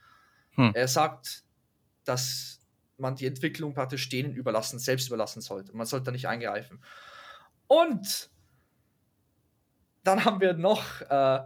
[0.52, 0.72] Hm.
[0.74, 1.44] Er sagt,
[2.08, 2.60] dass
[2.98, 5.76] man die Entwicklung praktisch denen überlassen, selbst überlassen sollte.
[5.76, 6.82] Man sollte da nicht eingreifen.
[7.68, 8.30] Und
[10.04, 11.40] dann haben wir noch äh,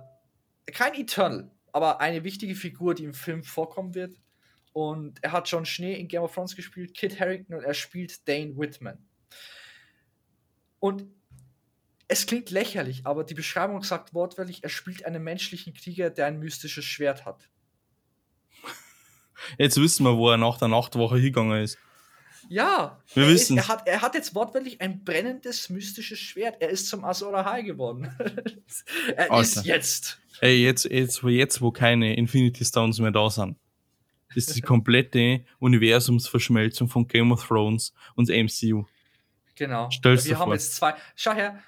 [0.71, 4.15] kein Eternal, aber eine wichtige Figur, die im Film vorkommen wird.
[4.73, 8.27] Und er hat John Schnee in Game of Thrones gespielt, Kit Harrington und er spielt
[8.27, 9.05] Dane Whitman.
[10.79, 11.07] Und
[12.07, 16.39] es klingt lächerlich, aber die Beschreibung sagt wortwörtlich, er spielt einen menschlichen Krieger, der ein
[16.39, 17.49] mystisches Schwert hat.
[19.57, 21.77] Jetzt wissen wir, wo er nach der Nachtwoche hingegangen ist.
[22.49, 23.57] Ja, wir wissen.
[23.57, 26.57] Er hat, er hat jetzt wortwörtlich ein brennendes mystisches Schwert.
[26.59, 28.13] Er ist zum Azor High geworden.
[29.15, 29.41] er Alter.
[29.41, 30.19] ist jetzt.
[30.41, 33.57] Ey, jetzt, jetzt, jetzt, wo keine Infinity Stones mehr da sind,
[34.35, 38.85] ist die komplette Universumsverschmelzung von Game of Thrones und MCU.
[39.55, 39.89] Genau.
[39.89, 40.53] Stellst wir haben vor.
[40.53, 40.95] jetzt zwei.
[41.15, 41.59] Schau her,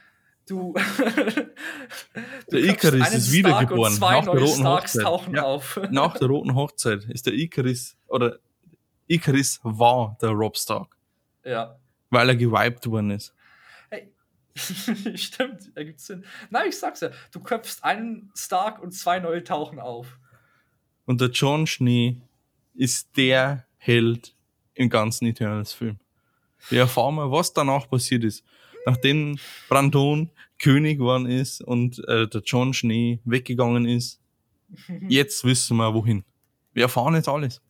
[0.48, 0.74] du.
[2.52, 3.98] der Icarus ist wiedergeboren.
[4.00, 5.06] Nach der roten Hochzeit.
[5.32, 8.40] Ja, nach der roten Hochzeit ist der Icarus oder
[9.08, 10.98] Icarus war der Rob Stark.
[11.44, 11.78] Ja.
[12.10, 13.34] Weil er gewiped worden ist.
[13.90, 14.12] Hey.
[15.16, 16.26] Stimmt, ergibt Sinn.
[16.50, 17.10] Nein, ich sag's ja.
[17.32, 20.20] Du köpfst einen Stark und zwei neue tauchen auf.
[21.06, 22.22] Und der John Schnee
[22.74, 24.36] ist der Held
[24.74, 26.00] im ganzen Eternals-Film.
[26.70, 28.44] Wir erfahren mal, was danach passiert ist.
[28.86, 29.38] Nachdem
[29.70, 34.22] Brandon König geworden ist und äh, der John Schnee weggegangen ist,
[35.10, 36.24] jetzt wissen wir wohin.
[36.74, 37.62] Wir erfahren jetzt alles.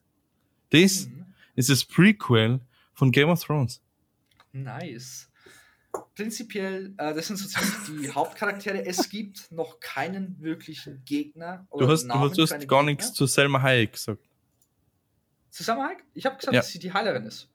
[0.70, 1.26] Das mhm.
[1.56, 2.60] ist das Prequel
[2.94, 3.82] von Game of Thrones.
[4.52, 5.30] Nice.
[6.16, 8.86] Prinzipiell, äh, das sind so ziemlich die Hauptcharaktere.
[8.86, 11.68] Es gibt noch keinen wirklichen Gegner.
[11.76, 14.24] du hast, du hast, du hast gar nichts zu Selma Hayek gesagt.
[15.50, 15.98] Zusammenhang?
[16.16, 16.62] Ich habe gesagt, ja.
[16.62, 17.48] dass sie die Heilerin ist.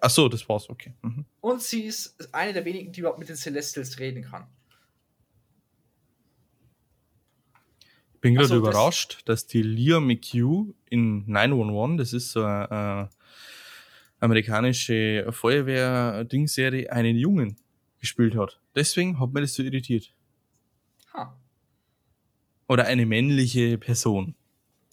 [0.00, 0.94] Ach so, das war's, okay.
[1.02, 1.24] Mhm.
[1.40, 4.46] Und sie ist eine der wenigen, die überhaupt mit den Celestials reden kann.
[8.14, 12.44] Ich bin gerade so, überrascht, das dass die Leah McHugh in 911, das ist so
[12.44, 13.16] eine äh,
[14.20, 17.56] amerikanische Feuerwehr-Dingserie, einen Jungen
[17.98, 18.60] gespielt hat.
[18.74, 20.14] Deswegen hat mir das so irritiert.
[21.14, 21.34] Ha.
[22.68, 24.34] Oder eine männliche Person.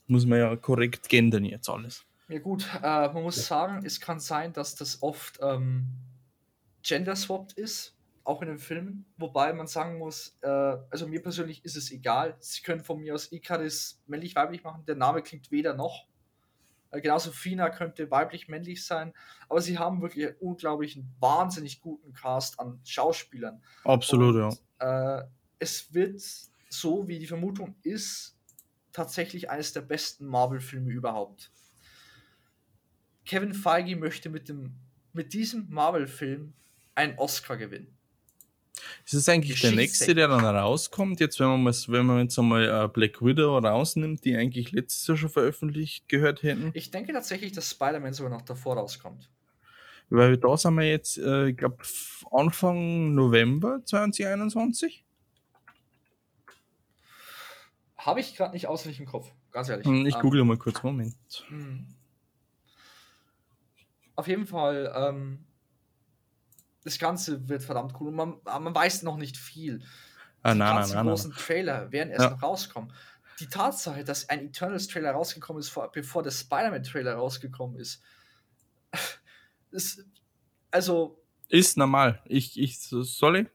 [0.07, 2.05] Muss man ja korrekt gendern jetzt alles.
[2.29, 5.87] Ja gut, äh, man muss sagen, es kann sein, dass das oft ähm,
[6.83, 9.05] gender-swapped ist, auch in den Filmen.
[9.17, 12.35] Wobei man sagen muss, äh, also mir persönlich ist es egal.
[12.39, 14.85] Sie können von mir aus Icarus männlich-weiblich machen.
[14.85, 16.07] Der Name klingt weder noch.
[16.91, 19.13] Äh, genauso Fina könnte weiblich-männlich sein.
[19.47, 23.63] Aber sie haben wirklich einen unglaublichen, wahnsinnig guten Cast an Schauspielern.
[23.85, 25.19] Absolut, Und, ja.
[25.19, 25.27] Äh,
[25.59, 26.21] es wird
[26.69, 28.37] so, wie die Vermutung ist,
[28.91, 31.51] tatsächlich eines der besten Marvel-Filme überhaupt.
[33.27, 34.71] Kevin Feige möchte mit, dem,
[35.13, 36.53] mit diesem Marvel-Film
[36.95, 37.93] einen Oscar gewinnen.
[39.05, 41.19] Ist das eigentlich der nächste, der dann rauskommt?
[41.19, 45.07] Jetzt, wenn man, mal, wenn man jetzt einmal äh, Black Widow rausnimmt, die eigentlich letztes
[45.07, 46.71] Jahr schon veröffentlicht gehört hätten?
[46.73, 49.29] Ich denke tatsächlich, dass Spider-Man sogar noch davor rauskommt.
[50.09, 51.77] Weil da sind wir jetzt, äh, ich glaube,
[52.31, 55.03] Anfang November 2021.
[57.97, 59.85] Habe ich gerade nicht auswendig im Kopf, ganz ehrlich.
[59.85, 61.15] Hm, ich ähm, google mal kurz, Moment.
[61.49, 61.96] Hm
[64.17, 65.45] auf jeden Fall, ähm,
[66.83, 68.09] das Ganze wird verdammt cool.
[68.09, 69.81] Und man, man weiß noch nicht viel.
[70.41, 71.39] Ah, Die nein, ganzen nein, großen nein.
[71.39, 72.29] Trailer werden erst ja.
[72.31, 72.91] noch rauskommen.
[73.39, 78.01] Die Tatsache, dass ein Eternals-Trailer rausgekommen ist, vor, bevor der Spider-Man-Trailer rausgekommen ist,
[79.71, 80.03] ist,
[80.71, 81.21] also.
[81.49, 82.21] Ist normal.
[82.25, 83.47] Ich, ich, sorry?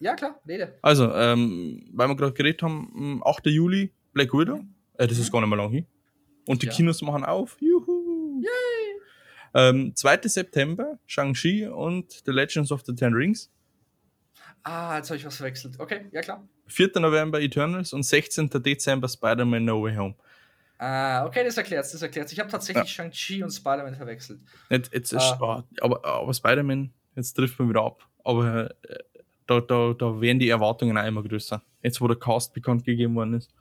[0.00, 0.76] Ja, klar, rede.
[0.82, 3.46] Also, ähm, weil wir gerade geredet haben, 8.
[3.46, 4.64] Juli, Black Widow.
[4.98, 5.32] Äh, das ist mhm.
[5.32, 5.86] gar nicht mehr lang hin.
[6.46, 6.72] Und die ja.
[6.72, 7.56] Kinos machen auf.
[7.60, 7.73] Juhu!
[9.54, 10.22] Ähm, 2.
[10.24, 13.50] September, Shang-Chi und The Legends of the Ten Rings.
[14.64, 15.78] Ah, jetzt habe ich was verwechselt.
[15.78, 16.46] Okay, ja klar.
[16.66, 16.92] 4.
[16.96, 18.50] November Eternals und 16.
[18.50, 20.14] Dezember Spider-Man No Way Home.
[20.78, 23.04] Ah, okay, das erklärt das erklärt Ich habe tatsächlich ja.
[23.04, 24.40] Shang-Chi und Spider-Man verwechselt.
[24.70, 25.38] Jetzt, jetzt ah.
[25.40, 28.08] oh, aber, aber Spider-Man, jetzt trifft man wieder ab.
[28.24, 28.98] Aber äh,
[29.46, 31.62] da, da, da werden die Erwartungen auch immer größer.
[31.82, 33.52] Jetzt, wo der Cast bekannt gegeben worden ist.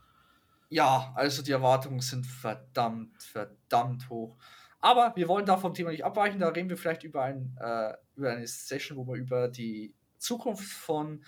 [0.69, 4.37] Ja, also die Erwartungen sind verdammt, verdammt hoch.
[4.83, 6.41] Aber wir wollen da vom Thema nicht abweichen.
[6.41, 10.69] Da reden wir vielleicht über, ein, äh, über eine Session, wo wir über die Zukunft
[10.69, 11.23] von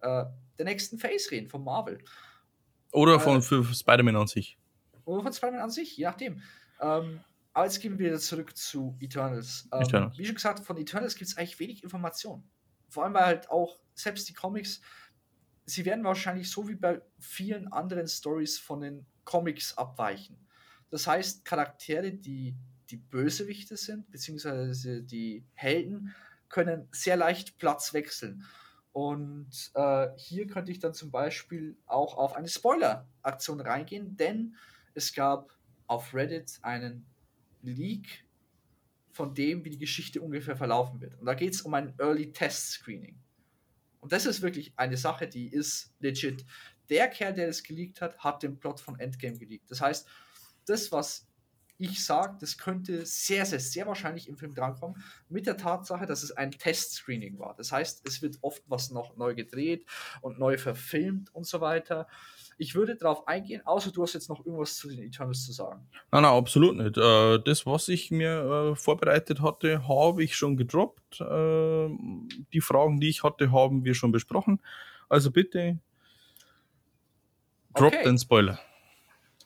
[0.00, 1.98] äh, der nächsten Phase reden, von Marvel.
[2.92, 4.56] Oder von äh, für Spider-Man an sich.
[5.06, 6.40] Oder von Spider-Man an sich, je nachdem.
[6.80, 7.18] Ähm,
[7.52, 9.68] aber jetzt gehen wir wieder zurück zu Eternals.
[9.72, 10.16] Ähm, Eternals.
[10.16, 12.48] Wie schon gesagt, von Eternals gibt es eigentlich wenig Informationen.
[12.88, 14.82] Vor allem, weil halt auch selbst die Comics,
[15.64, 20.46] sie werden wahrscheinlich so wie bei vielen anderen Stories von den Comics abweichen.
[20.90, 22.54] Das heißt, Charaktere, die
[22.90, 26.14] die Bösewichte sind, beziehungsweise die Helden,
[26.48, 28.44] können sehr leicht Platz wechseln.
[28.92, 34.56] Und äh, hier könnte ich dann zum Beispiel auch auf eine Spoiler-Aktion reingehen, denn
[34.94, 35.54] es gab
[35.86, 37.06] auf Reddit einen
[37.62, 38.24] Leak
[39.12, 41.18] von dem, wie die Geschichte ungefähr verlaufen wird.
[41.18, 43.18] Und da geht es um ein Early Test Screening.
[44.00, 46.44] Und das ist wirklich eine Sache, die ist legit.
[46.88, 49.70] Der Kerl, der das geleakt hat, hat den Plot von Endgame geleakt.
[49.70, 50.08] Das heißt,
[50.66, 51.29] das, was
[51.80, 56.22] ich sage, das könnte sehr, sehr, sehr wahrscheinlich im Film drankommen, mit der Tatsache, dass
[56.22, 57.54] es ein Testscreening war.
[57.56, 59.86] Das heißt, es wird oft was noch neu gedreht
[60.20, 62.06] und neu verfilmt und so weiter.
[62.58, 65.88] Ich würde darauf eingehen, außer du hast jetzt noch irgendwas zu den Eternals zu sagen.
[66.12, 66.98] Nein, nein, absolut nicht.
[66.98, 71.22] Äh, das, was ich mir äh, vorbereitet hatte, habe ich schon gedroppt.
[71.22, 71.88] Äh,
[72.52, 74.60] die Fragen, die ich hatte, haben wir schon besprochen.
[75.08, 75.78] Also bitte,
[77.74, 78.04] drop okay.
[78.04, 78.60] den Spoiler.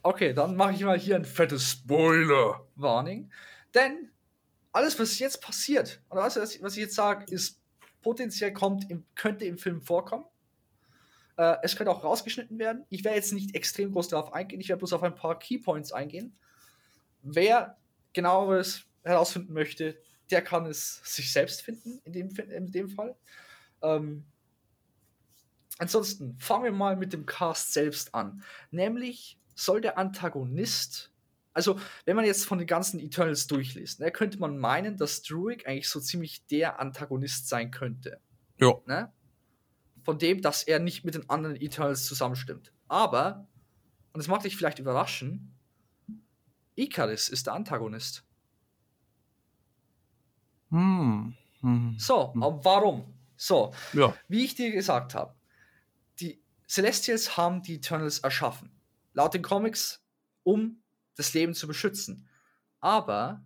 [0.06, 3.32] Okay, dann mache ich mal hier ein fettes Spoiler-Warning.
[3.72, 4.10] Denn
[4.70, 7.58] alles, was jetzt passiert, oder was, was ich jetzt sage, ist
[8.02, 10.26] potenziell kommt, im, könnte im Film vorkommen.
[11.38, 12.84] Äh, es könnte auch rausgeschnitten werden.
[12.90, 14.60] Ich werde jetzt nicht extrem groß darauf eingehen.
[14.60, 16.36] Ich werde bloß auf ein paar Keypoints eingehen.
[17.22, 17.78] Wer
[18.12, 19.98] genaueres herausfinden möchte,
[20.30, 23.16] der kann es sich selbst finden, in dem, in dem Fall.
[23.80, 24.26] Ähm,
[25.78, 28.44] ansonsten fangen wir mal mit dem Cast selbst an.
[28.70, 31.12] Nämlich soll der Antagonist,
[31.52, 35.66] also wenn man jetzt von den ganzen Eternals durchliest, ne, könnte man meinen, dass Druig
[35.66, 38.20] eigentlich so ziemlich der Antagonist sein könnte.
[38.58, 38.74] Ja.
[38.86, 39.12] Ne?
[40.02, 42.72] Von dem, dass er nicht mit den anderen Eternals zusammenstimmt.
[42.88, 43.48] Aber,
[44.12, 45.54] und das macht dich vielleicht überraschen,
[46.76, 48.24] Icarus ist der Antagonist.
[50.70, 51.36] Hm.
[51.60, 51.94] hm.
[51.98, 52.42] So, hm.
[52.42, 53.14] aber warum?
[53.36, 54.14] So, ja.
[54.28, 55.34] wie ich dir gesagt habe,
[56.18, 58.74] die Celestials haben die Eternals erschaffen
[59.14, 60.02] laut den Comics,
[60.42, 60.82] um
[61.16, 62.28] das Leben zu beschützen.
[62.80, 63.44] Aber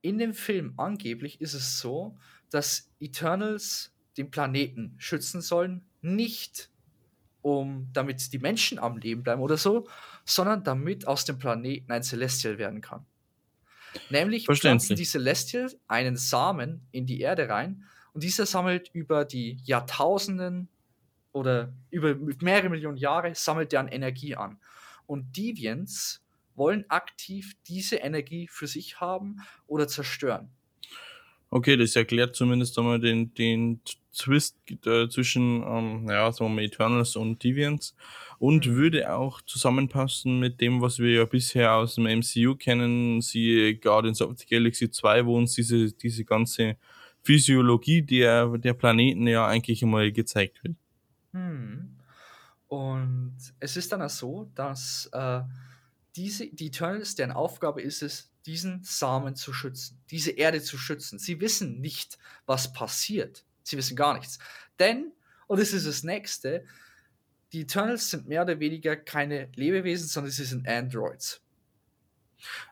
[0.00, 2.18] in dem Film angeblich ist es so,
[2.50, 6.70] dass Eternals den Planeten schützen sollen, nicht
[7.40, 9.88] um damit die Menschen am Leben bleiben oder so,
[10.24, 13.04] sondern damit aus dem Planeten ein Celestial werden kann.
[14.10, 19.60] Nämlich pflanzen die Celestial einen Samen in die Erde rein und dieser sammelt über die
[19.64, 20.68] Jahrtausenden
[21.32, 24.58] oder über mehrere Millionen Jahre sammelt der an Energie an.
[25.06, 30.50] Und Deviants wollen aktiv diese Energie für sich haben oder zerstören.
[31.50, 33.80] Okay, das erklärt zumindest einmal den, den
[34.16, 37.94] Twist äh, zwischen ähm, ja, so Eternals und Deviants
[38.38, 38.74] und mhm.
[38.74, 44.22] würde auch zusammenpassen mit dem, was wir ja bisher aus dem MCU kennen, siehe Guardians
[44.22, 46.76] of the Galaxy 2, wo uns diese, diese ganze
[47.22, 50.76] Physiologie der, der Planeten ja eigentlich einmal gezeigt wird.
[51.32, 51.98] Hm.
[52.68, 55.42] Und es ist dann auch so, dass äh,
[56.16, 61.18] diese, die Eternals, deren Aufgabe ist es, diesen Samen zu schützen, diese Erde zu schützen.
[61.18, 63.44] Sie wissen nicht, was passiert.
[63.62, 64.38] Sie wissen gar nichts.
[64.78, 65.12] Denn,
[65.46, 66.64] und das ist das Nächste,
[67.52, 71.40] die Eternals sind mehr oder weniger keine Lebewesen, sondern sie sind Androids.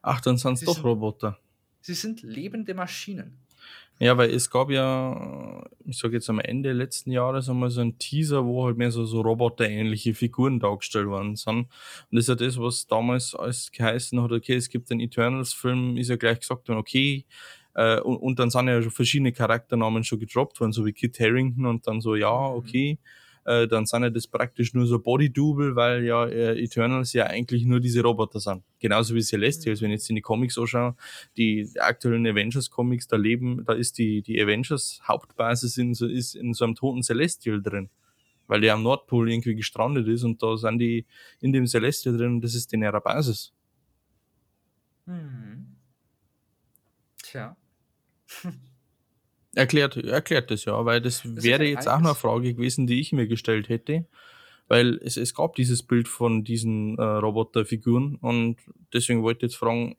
[0.03, 1.39] Ach, dann sind es doch Roboter.
[1.83, 3.39] Sie sind lebende Maschinen.
[4.03, 7.99] Ja, weil es gab ja, ich sage jetzt am Ende letzten Jahres einmal so ein
[7.99, 11.59] Teaser, wo halt mehr so, so roboterähnliche Figuren dargestellt worden sind.
[11.59, 11.69] Und
[12.11, 16.09] das ist ja das, was damals als geheißen hat, okay, es gibt den Eternals-Film, ist
[16.09, 17.27] ja gleich gesagt worden, okay,
[17.75, 21.21] äh, und, und, dann sind ja schon verschiedene Charakternamen schon gedroppt worden, so wie Kit
[21.21, 22.57] Harrington und dann so, ja, mhm.
[22.57, 22.95] okay.
[22.95, 27.27] Mhm äh, dann sind ja das praktisch nur so Body-Double, weil ja äh, Eternals ja
[27.27, 28.63] eigentlich nur diese Roboter sind.
[28.79, 29.85] Genauso wie Celestials, mhm.
[29.85, 30.95] wenn ich jetzt in die Comics anschaue,
[31.37, 36.65] die aktuellen Avengers-Comics, da leben, da ist die, die Avengers-Hauptbasis in so, ist in so
[36.65, 37.89] einem toten Celestial drin.
[38.47, 41.07] Weil der am Nordpol irgendwie gestrandet ist und da sind die
[41.41, 43.53] in dem Celestial drin und das ist in ihrer Basis.
[45.07, 45.77] Hm.
[47.23, 47.57] Tja.
[49.55, 53.01] Erklärt, erklärt das ja, weil das, das wäre jetzt auch noch eine Frage gewesen, die
[53.01, 54.07] ich mir gestellt hätte.
[54.69, 58.59] Weil es, es gab dieses Bild von diesen äh, Roboterfiguren und
[58.93, 59.97] deswegen wollte ich jetzt fragen,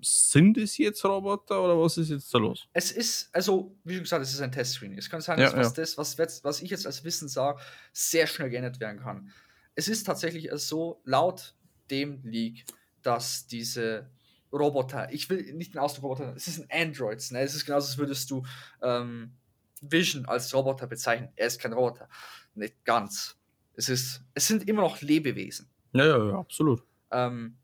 [0.00, 2.68] sind es jetzt Roboter oder was ist jetzt da los?
[2.72, 4.98] Es ist, also, wie schon gesagt, es ist ein Testscreening.
[4.98, 5.70] Es kann sein, dass ja.
[5.70, 7.60] Das, was, was ich jetzt als Wissen sage,
[7.92, 9.30] sehr schnell geändert werden kann.
[9.74, 11.54] Es ist tatsächlich so, laut
[11.90, 12.64] dem Leak,
[13.02, 14.10] dass diese
[14.56, 15.12] Roboter.
[15.12, 17.22] Ich will nicht den Ausdruck Roboter, es ist ein Android.
[17.30, 17.40] Ne?
[17.40, 18.44] Es ist genauso, als würdest du
[18.82, 19.32] ähm,
[19.80, 21.30] Vision als Roboter bezeichnen.
[21.36, 22.08] Er ist kein Roboter.
[22.54, 23.36] nicht ganz.
[23.74, 25.68] Es, ist, es sind immer noch Lebewesen.
[25.92, 26.82] Ja, ja, ja absolut.
[27.10, 27.56] Ähm,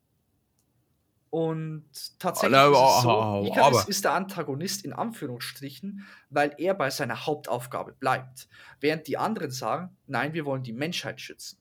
[1.30, 1.86] und
[2.18, 7.24] tatsächlich aber, ist es so, Icarus ist der Antagonist in Anführungsstrichen, weil er bei seiner
[7.24, 8.48] Hauptaufgabe bleibt.
[8.80, 11.58] Während die anderen sagen, nein, wir wollen die Menschheit schützen.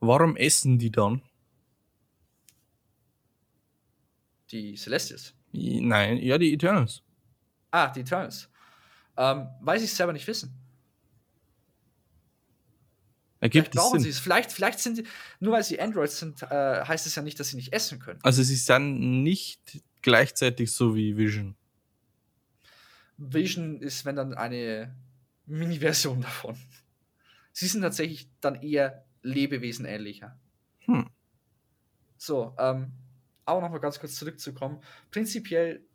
[0.00, 1.20] Warum essen die dann?
[4.52, 5.34] Die Celestials.
[5.52, 7.02] Nein, ja, die Eternals.
[7.70, 8.48] Ah, die Eternals.
[9.16, 10.54] Ähm, weiß ich selber nicht wissen.
[13.40, 14.20] Ergibt vielleicht brauchen sie es.
[14.20, 15.04] Vielleicht, vielleicht sind sie,
[15.40, 18.20] nur weil sie Androids sind, äh, heißt es ja nicht, dass sie nicht essen können.
[18.22, 21.56] Also sie sind nicht gleichzeitig so wie Vision.
[23.16, 24.94] Vision ist, wenn dann eine
[25.46, 26.56] Mini-Version davon.
[27.52, 30.38] Sie sind tatsächlich dann eher Lebewesen ähnlicher.
[30.80, 31.10] Hm.
[32.16, 32.92] So, ähm,
[33.44, 34.80] aber nochmal ganz kurz zurückzukommen.
[35.10, 35.86] Prinzipiell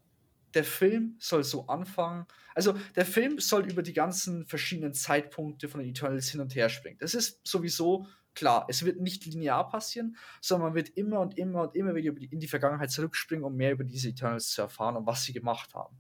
[0.54, 2.26] der Film soll so anfangen.
[2.56, 6.70] Also der Film soll über die ganzen verschiedenen Zeitpunkte von den Eternals hin und her
[6.70, 6.98] springen.
[7.00, 8.66] Das ist sowieso klar.
[8.70, 12.40] Es wird nicht linear passieren, sondern man wird immer und immer und immer wieder in
[12.40, 15.98] die Vergangenheit zurückspringen, um mehr über diese Eternals zu erfahren und was sie gemacht haben.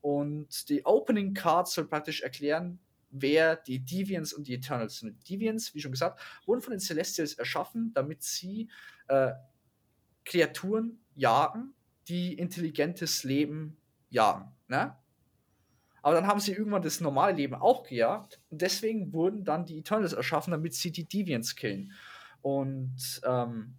[0.00, 2.78] Und die Opening Card soll praktisch erklären,
[3.10, 5.16] wer die Deviants und die Eternals sind.
[5.28, 8.68] Die Deviants, wie schon gesagt, wurden von den Celestials erschaffen, damit sie
[9.08, 9.32] äh,
[10.28, 11.74] Kreaturen jagen,
[12.06, 13.78] die intelligentes Leben
[14.10, 14.52] jagen.
[14.68, 14.94] Ne?
[16.02, 19.78] Aber dann haben sie irgendwann das normale Leben auch gejagt und deswegen wurden dann die
[19.78, 21.92] Eternals erschaffen, damit sie die Deviants killen.
[22.42, 23.74] Und ähm,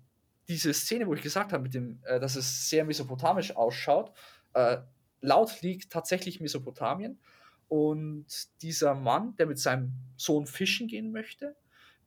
[0.48, 4.12] diese Szene, wo ich gesagt habe, mit dem, äh, dass es sehr mesopotamisch ausschaut,
[4.54, 4.78] äh,
[5.22, 7.20] laut liegt tatsächlich Mesopotamien.
[7.68, 8.26] Und
[8.64, 11.56] dieser Mann, der mit seinem Sohn fischen gehen möchte,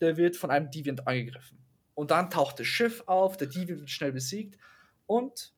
[0.01, 1.59] der wird von einem Deviant angegriffen.
[2.03, 4.59] Und dann taucht das Schiff auf, der Deviant wird schnell besiegt
[5.07, 5.53] und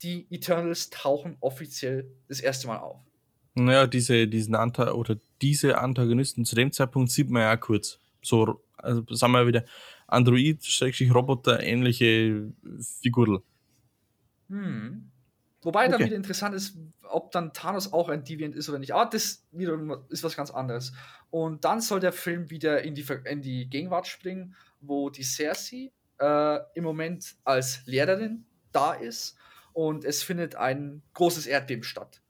[0.00, 3.02] die Eternals tauchen offiziell das erste Mal auf.
[3.52, 7.98] Naja, diese, diesen Anta oder diese Antagonisten zu dem Zeitpunkt sieht man ja kurz.
[8.22, 9.66] So, also sagen wir wieder,
[10.06, 10.66] Android,
[11.12, 12.50] Roboter, ähnliche
[13.02, 13.42] Figurl.
[14.48, 15.10] Hm.
[15.60, 15.90] Wobei okay.
[15.90, 18.94] dann wieder interessant ist, ob dann Thanos auch ein Deviant ist oder nicht.
[18.94, 20.94] Aber das wiederum ist was ganz anderes.
[21.28, 25.92] Und dann soll der Film wieder in die, in die Gegenwart springen, wo die Cersei
[26.18, 29.36] äh, im Moment als Lehrerin da ist
[29.72, 32.22] und es findet ein großes Erdbeben statt.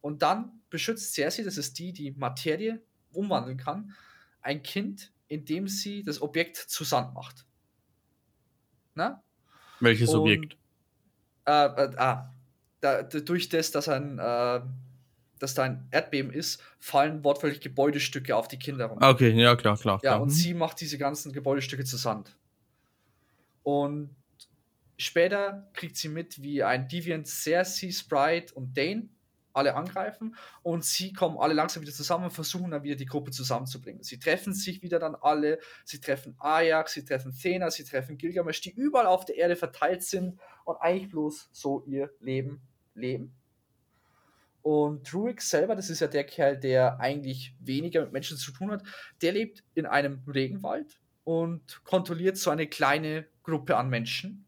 [0.00, 2.82] Und dann beschützt Cersei, das ist die, die Materie
[3.12, 3.94] umwandeln kann,
[4.40, 7.46] ein Kind, indem sie das Objekt zu Sand macht.
[8.94, 9.22] Na?
[9.80, 10.56] Welches und, Objekt?
[11.44, 12.32] Äh, äh, ah,
[12.80, 14.60] da, durch das, dass ein äh,
[15.38, 19.08] dass da ein Erdbeben ist, fallen wortwörtlich Gebäudestücke auf die Kinder runter.
[19.08, 20.00] Okay, ja, klar, klar.
[20.02, 20.22] Ja, klar.
[20.22, 20.32] und mhm.
[20.32, 22.36] sie macht diese ganzen Gebäudestücke zu Sand.
[23.62, 24.10] Und
[24.98, 29.10] Später kriegt sie mit, wie ein Deviant Cersei, Sprite und Dane
[29.52, 33.30] alle angreifen und sie kommen alle langsam wieder zusammen und versuchen dann wieder die Gruppe
[33.30, 34.02] zusammenzubringen.
[34.02, 38.60] Sie treffen sich wieder dann alle, sie treffen Ajax, sie treffen Thena, sie treffen Gilgamesh,
[38.60, 42.60] die überall auf der Erde verteilt sind und eigentlich bloß so ihr Leben
[42.94, 43.34] leben.
[44.66, 48.72] Und Druig selber, das ist ja der Kerl, der eigentlich weniger mit Menschen zu tun
[48.72, 48.82] hat,
[49.22, 54.46] der lebt in einem Regenwald und kontrolliert so eine kleine Gruppe an Menschen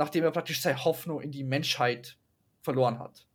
[0.00, 2.16] nachdem er praktisch seine Hoffnung in die Menschheit
[2.62, 3.26] verloren hat.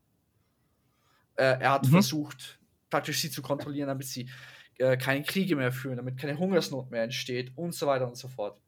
[1.36, 1.92] Äh, er hat mhm.
[1.92, 4.30] versucht, praktisch sie zu kontrollieren, damit sie
[4.80, 8.28] äh, keine Kriege mehr führen, damit keine Hungersnot mehr entsteht und so weiter und so
[8.28, 8.60] fort.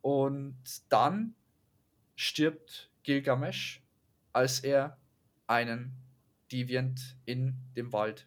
[0.00, 1.34] Und dann
[2.14, 3.82] stirbt Gilgamesh,
[4.32, 4.96] als er
[5.46, 5.92] einen
[6.50, 8.26] Deviant in dem Wald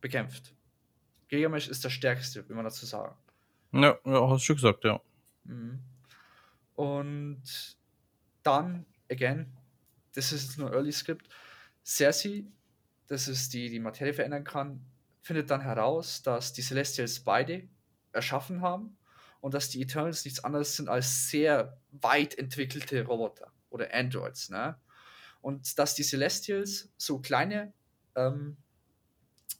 [0.00, 0.54] bekämpft.
[1.28, 3.16] Gilgamesh ist der Stärkste, will man dazu sagen.
[3.72, 5.00] Ja, ja hast du schon gesagt, ja.
[5.44, 5.80] Mhm.
[6.74, 7.76] Und
[8.42, 9.52] dann, again,
[10.14, 11.28] das ist jetzt nur Early Script,
[11.84, 12.44] Cersei,
[13.06, 14.84] das ist die, die Materie verändern kann,
[15.20, 17.68] findet dann heraus, dass die Celestials beide
[18.12, 18.96] erschaffen haben
[19.40, 24.50] und dass die Eternals nichts anderes sind als sehr weit entwickelte Roboter oder Androids.
[24.50, 24.76] Ne?
[25.40, 27.72] Und dass die Celestials so kleine,
[28.14, 28.56] ähm,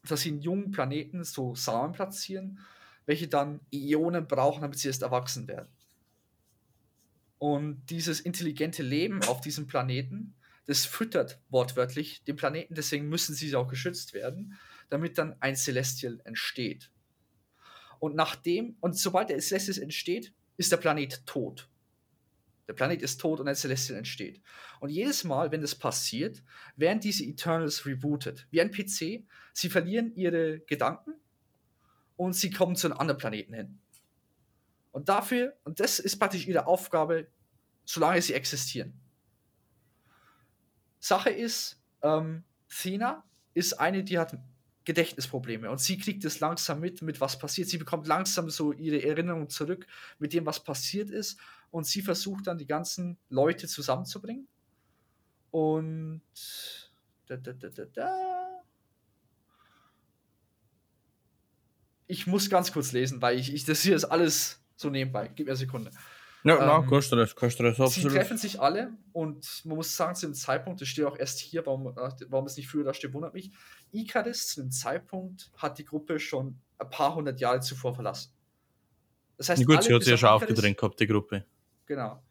[0.08, 2.58] dass sie in jungen Planeten so Samen platzieren,
[3.06, 5.68] welche dann Ionen brauchen, damit sie erst erwachsen werden.
[7.38, 10.34] Und dieses intelligente Leben auf diesem Planeten,
[10.66, 14.58] das füttert wortwörtlich den Planeten, deswegen müssen sie auch geschützt werden,
[14.90, 16.90] damit dann ein Celestial entsteht.
[17.98, 21.69] Und nachdem, und sobald der Celestial entsteht, ist der Planet tot.
[22.70, 24.40] Der Planet ist tot und ein Celestial entsteht.
[24.78, 26.40] Und jedes Mal, wenn das passiert,
[26.76, 28.46] werden diese Eternals rebooted.
[28.52, 29.24] Wie ein PC.
[29.52, 31.14] Sie verlieren ihre Gedanken
[32.14, 33.80] und sie kommen zu einem anderen Planeten hin.
[34.92, 37.26] Und dafür, und das ist praktisch ihre Aufgabe,
[37.84, 39.00] solange sie existieren.
[41.00, 44.38] Sache ist, ähm, Thena ist eine, die hat
[44.90, 47.68] Gedächtnisprobleme und sie kriegt es langsam mit, mit was passiert.
[47.68, 49.86] Sie bekommt langsam so ihre Erinnerung zurück
[50.18, 51.38] mit dem, was passiert ist
[51.70, 54.48] und sie versucht dann die ganzen Leute zusammenzubringen.
[55.52, 56.22] Und
[57.26, 58.64] da, da, da.
[62.08, 65.28] Ich muss ganz kurz lesen, weil ich, ich das hier ist alles so nebenbei.
[65.28, 65.92] Gib mir eine Sekunde.
[66.42, 70.14] Ja, ähm, na, kein Stress, kein Stress, Sie treffen sich alle und man muss sagen,
[70.14, 72.94] zu dem Zeitpunkt, das steht auch erst hier, warum, äh, warum es nicht früher da
[72.94, 73.52] steht, wundert mich.
[73.92, 78.32] Icarus zu dem Zeitpunkt hat die Gruppe schon ein paar hundert Jahre zuvor verlassen.
[79.36, 81.44] Das heißt, gut, sie hat sich ja schon aufgedrängt gehabt, die Gruppe.
[81.86, 82.22] Genau.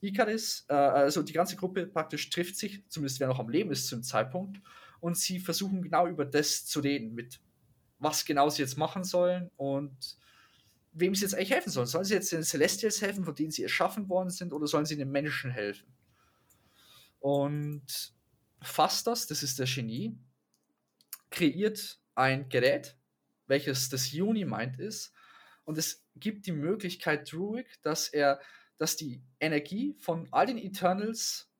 [0.00, 3.86] Icarus, äh, also die ganze Gruppe praktisch trifft sich, zumindest wer noch am Leben ist
[3.86, 4.60] zu dem Zeitpunkt,
[5.00, 7.40] und sie versuchen genau über das zu reden, mit
[7.98, 10.16] was genau sie jetzt machen sollen und
[10.92, 11.86] wem sie jetzt eigentlich helfen sollen.
[11.86, 14.96] Sollen sie jetzt den Celestials helfen, von denen sie erschaffen worden sind, oder sollen sie
[14.96, 15.86] den Menschen helfen?
[17.20, 18.12] Und
[18.60, 20.16] Fastos, das ist der Genie,
[21.32, 22.96] kreiert ein Gerät,
[23.46, 25.12] welches das Unimind ist,
[25.64, 28.40] und es gibt die Möglichkeit Druid, dass er,
[28.78, 31.50] dass die Energie von all den Eternals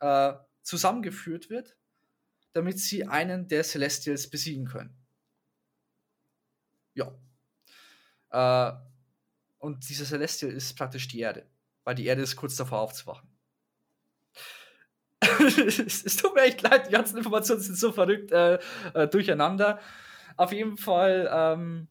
[0.00, 1.76] äh, zusammengeführt wird,
[2.52, 4.96] damit sie einen der Celestials besiegen können.
[6.94, 7.18] Ja,
[8.30, 8.78] äh,
[9.58, 11.50] und dieser Celestial ist praktisch die Erde,
[11.84, 13.28] weil die Erde ist kurz davor aufzuwachen.
[15.86, 18.58] es, tut mir echt leid, die ganzen Informationen sind so verrückt äh,
[18.94, 19.80] äh, durcheinander.
[20.36, 21.88] Auf jeden Fall ähm,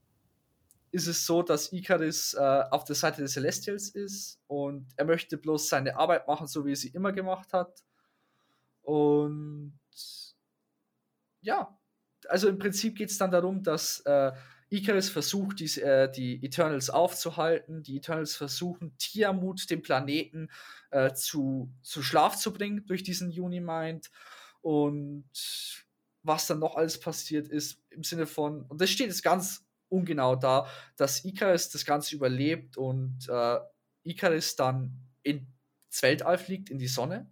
[0.91, 5.37] ist es so, dass Icarus äh, auf der Seite des Celestials ist und er möchte
[5.37, 7.83] bloß seine Arbeit machen, so wie er sie immer gemacht hat.
[8.81, 9.79] Und
[11.41, 11.77] ja,
[12.27, 14.31] also im Prinzip geht es dann darum, dass äh,
[14.69, 17.83] Icarus versucht, die, äh, die Eternals aufzuhalten.
[17.83, 20.49] Die Eternals versuchen, Tiamut, den Planeten,
[20.91, 24.11] äh, zu, zu Schlaf zu bringen durch diesen Unimind.
[24.61, 25.29] Und
[26.23, 30.35] was dann noch alles passiert ist, im Sinne von, und das steht jetzt ganz ungenau
[30.35, 33.59] da, dass Icarus das Ganze überlebt und äh,
[34.03, 34.91] Icarus dann
[35.23, 35.45] ins
[36.01, 37.31] Weltall fliegt, in die Sonne.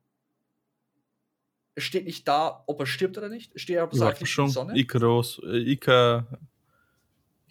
[1.77, 3.53] Es steht nicht da, ob er stirbt oder nicht.
[3.53, 4.77] Es steht aber ja, in die Sonne.
[4.77, 6.39] Icarus, äh, Icar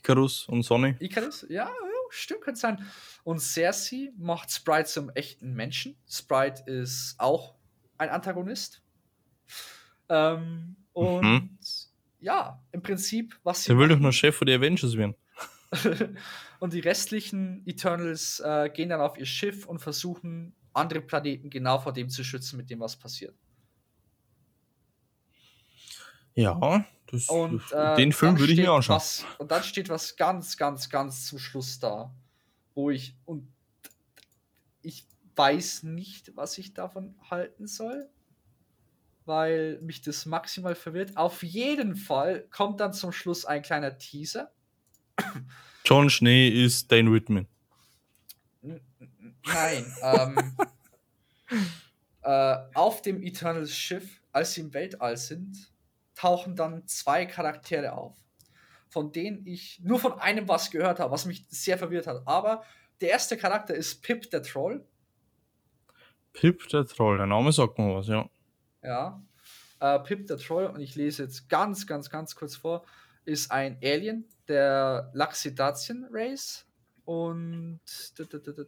[0.04, 0.96] Icarus und Sonny.
[1.00, 1.70] Icarus, ja,
[2.10, 2.86] stimmt, könnte sein.
[3.24, 5.96] Und Cersei macht Sprite zum echten Menschen.
[6.06, 7.54] Sprite ist auch
[7.96, 8.82] ein Antagonist.
[10.10, 11.58] Ähm, und mhm.
[12.20, 13.68] ja, im Prinzip, was sie.
[13.68, 15.14] Der will doch nur Chef für die Avengers werden.
[16.60, 21.78] und die restlichen Eternals äh, gehen dann auf ihr Schiff und versuchen, andere Planeten genau
[21.78, 23.34] vor dem zu schützen, mit dem was passiert.
[26.34, 26.84] Ja,
[27.14, 28.96] das, und, äh, den Film würde ich mir anschauen.
[28.96, 32.14] Was, und dann steht was ganz, ganz, ganz zum Schluss da,
[32.74, 33.48] wo ich und
[34.82, 35.06] ich
[35.36, 38.08] weiß nicht, was ich davon halten soll,
[39.24, 41.16] weil mich das maximal verwirrt.
[41.16, 44.52] Auf jeden Fall kommt dann zum Schluss ein kleiner Teaser.
[45.84, 47.46] John Schnee ist Dane Whitman.
[48.62, 49.94] Nein.
[50.02, 50.56] ähm,
[52.22, 55.73] äh, auf dem Eternals Schiff, als sie im Weltall sind,
[56.14, 58.16] tauchen dann zwei Charaktere auf,
[58.88, 62.22] von denen ich nur von einem was gehört habe, was mich sehr verwirrt hat.
[62.26, 62.64] Aber
[63.00, 64.86] der erste Charakter ist Pip der Troll.
[66.32, 68.28] Pip der Troll, der Name sagt mir was, ja.
[68.82, 69.22] Ja.
[69.80, 72.84] Äh, Pip der Troll, und ich lese jetzt ganz, ganz, ganz kurz vor,
[73.24, 76.66] ist ein Alien der Laxidatien Race.
[77.04, 77.80] Und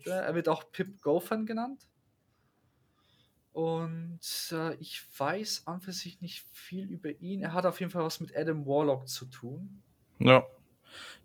[0.05, 1.87] er wird auch Pip Goffan genannt.
[3.57, 4.21] Und
[4.53, 7.41] äh, ich weiß an für sich nicht viel über ihn.
[7.41, 9.81] Er hat auf jeden Fall was mit Adam Warlock zu tun.
[10.19, 10.45] Ja.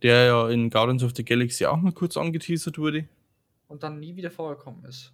[0.02, 3.10] Der ja in Guardians of the Galaxy auch mal kurz angeteasert wurde.
[3.68, 5.12] Und dann nie wieder vorgekommen ist.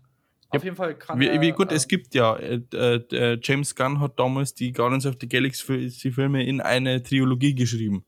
[0.54, 3.40] Ja, auf jeden Fall kann wie, er, wie gut, äh, es gibt ja, äh, äh,
[3.42, 8.06] James Gunn hat damals die Guardians of the Galaxy Filme in eine Trilogie geschrieben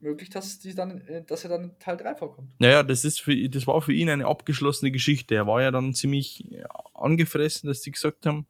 [0.00, 2.48] möglich, dass, die dann, äh, dass er dann in Teil 3 vorkommt.
[2.58, 5.34] Naja, das, ist für, das war für ihn eine abgeschlossene Geschichte.
[5.34, 6.44] Er war ja dann ziemlich
[6.94, 8.46] angefressen, dass die gesagt haben,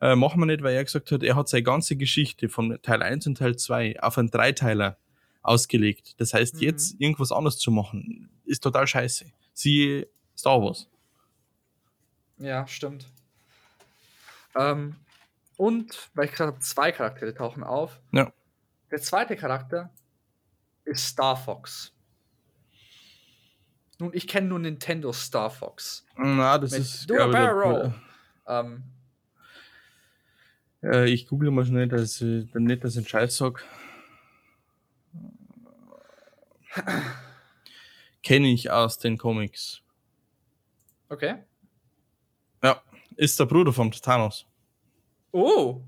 [0.00, 3.02] äh, machen wir nicht, weil er gesagt hat, er hat seine ganze Geschichte von Teil
[3.02, 4.98] 1 und Teil 2 auf einen Dreiteiler
[5.42, 6.14] ausgelegt.
[6.18, 6.60] Das heißt, mhm.
[6.60, 9.26] jetzt irgendwas anderes zu machen, ist total scheiße.
[9.54, 10.88] Siehe Star Wars.
[12.38, 13.06] Ja, stimmt.
[14.54, 14.96] Ähm,
[15.56, 17.98] und, weil ich gerade habe, zwei Charaktere tauchen auf.
[18.12, 18.32] Ja.
[18.90, 19.90] Der zweite Charakter
[20.86, 21.92] ist Star Fox.
[23.98, 26.06] Nun, ich kenne nur Nintendo Star Fox.
[26.16, 27.06] Na, das ist.
[27.08, 27.94] Glaube, Barrel.
[28.46, 28.84] Ähm,
[30.82, 33.64] äh, ich google mal schnell, dass ich dann nicht das Scheiß sag.
[38.22, 39.80] Kenne ich aus den Comics.
[41.08, 41.44] Okay.
[42.62, 42.82] Ja,
[43.16, 44.46] ist der Bruder von Thanos.
[45.32, 45.82] Oh,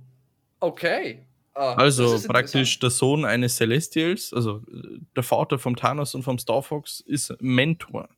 [0.61, 1.28] okay.
[1.59, 6.39] Ah, also praktisch der Sohn eines Celestials, also äh, der Vater vom Thanos und vom
[6.39, 8.09] Star Fox, ist Mentor.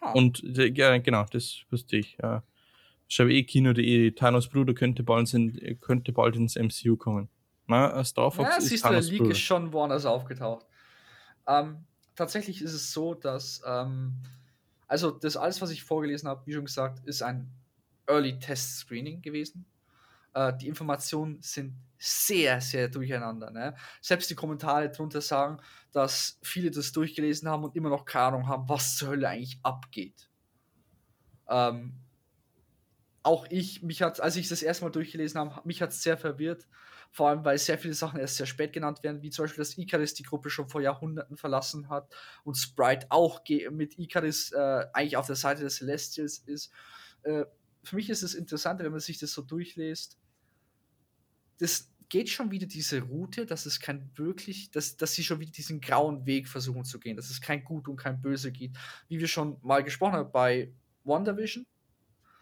[0.00, 0.10] Huh.
[0.14, 2.18] Und ja, genau, das wusste ich.
[2.20, 2.42] Ja.
[3.06, 7.28] Schau eh Kino.de, Thanos Bruder könnte bald, in, könnte bald ins MCU kommen.
[7.68, 10.66] Na, Star Fox ja, ist siehst Thanos du, der Leak ist schon woanders aufgetaucht.
[11.46, 11.84] Ähm,
[12.16, 14.14] tatsächlich ist es so, dass ähm,
[14.88, 17.52] also das alles, was ich vorgelesen habe, wie schon gesagt, ist ein
[18.08, 19.64] Early Test Screening gewesen.
[20.34, 23.50] Äh, die Informationen sind sehr, sehr durcheinander.
[23.50, 23.74] Ne?
[24.00, 25.60] Selbst die Kommentare drunter sagen,
[25.92, 29.58] dass viele das durchgelesen haben und immer noch keine Ahnung haben, was zur Hölle eigentlich
[29.62, 30.28] abgeht.
[31.48, 31.94] Ähm,
[33.22, 36.16] auch ich, mich hat, als ich das erste Mal durchgelesen habe, mich hat es sehr
[36.16, 36.66] verwirrt.
[37.10, 39.78] Vor allem, weil sehr viele Sachen erst sehr spät genannt werden, wie zum Beispiel, dass
[39.78, 42.14] Icarus die Gruppe schon vor Jahrhunderten verlassen hat
[42.44, 46.70] und Sprite auch mit Icarus äh, eigentlich auf der Seite des Celestials ist.
[47.22, 47.44] Äh,
[47.82, 50.18] für mich ist es interessant, wenn man sich das so durchliest.
[51.58, 55.52] Das geht schon wieder diese Route, dass es kein wirklich, dass, dass sie schon wieder
[55.52, 58.76] diesen grauen Weg versuchen zu gehen, dass es kein Gut und kein Böse gibt.
[59.08, 60.72] Wie wir schon mal gesprochen haben bei
[61.04, 61.66] WandaVision.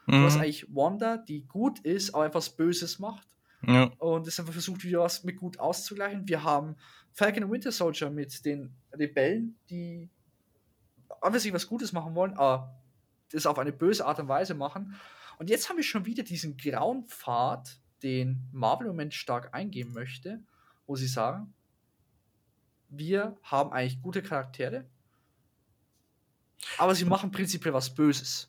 [0.06, 0.24] Mhm.
[0.24, 3.26] Hast eigentlich Wanda, die gut ist, aber etwas Böses macht.
[3.66, 3.84] Ja.
[3.98, 6.28] Und es einfach versucht, wieder was mit gut auszugleichen.
[6.28, 6.76] Wir haben
[7.12, 10.08] Falcon und Winter Soldier mit den Rebellen, die
[11.20, 12.80] einfach sich was Gutes machen wollen, aber
[13.32, 14.94] das auf eine böse Art und Weise machen.
[15.38, 19.92] Und jetzt haben wir schon wieder diesen grauen Pfad, den Marvel im Moment stark eingehen
[19.92, 20.42] möchte,
[20.86, 21.52] wo sie sagen,
[22.88, 24.86] wir haben eigentlich gute Charaktere,
[26.78, 28.48] aber sie machen prinzipiell was Böses.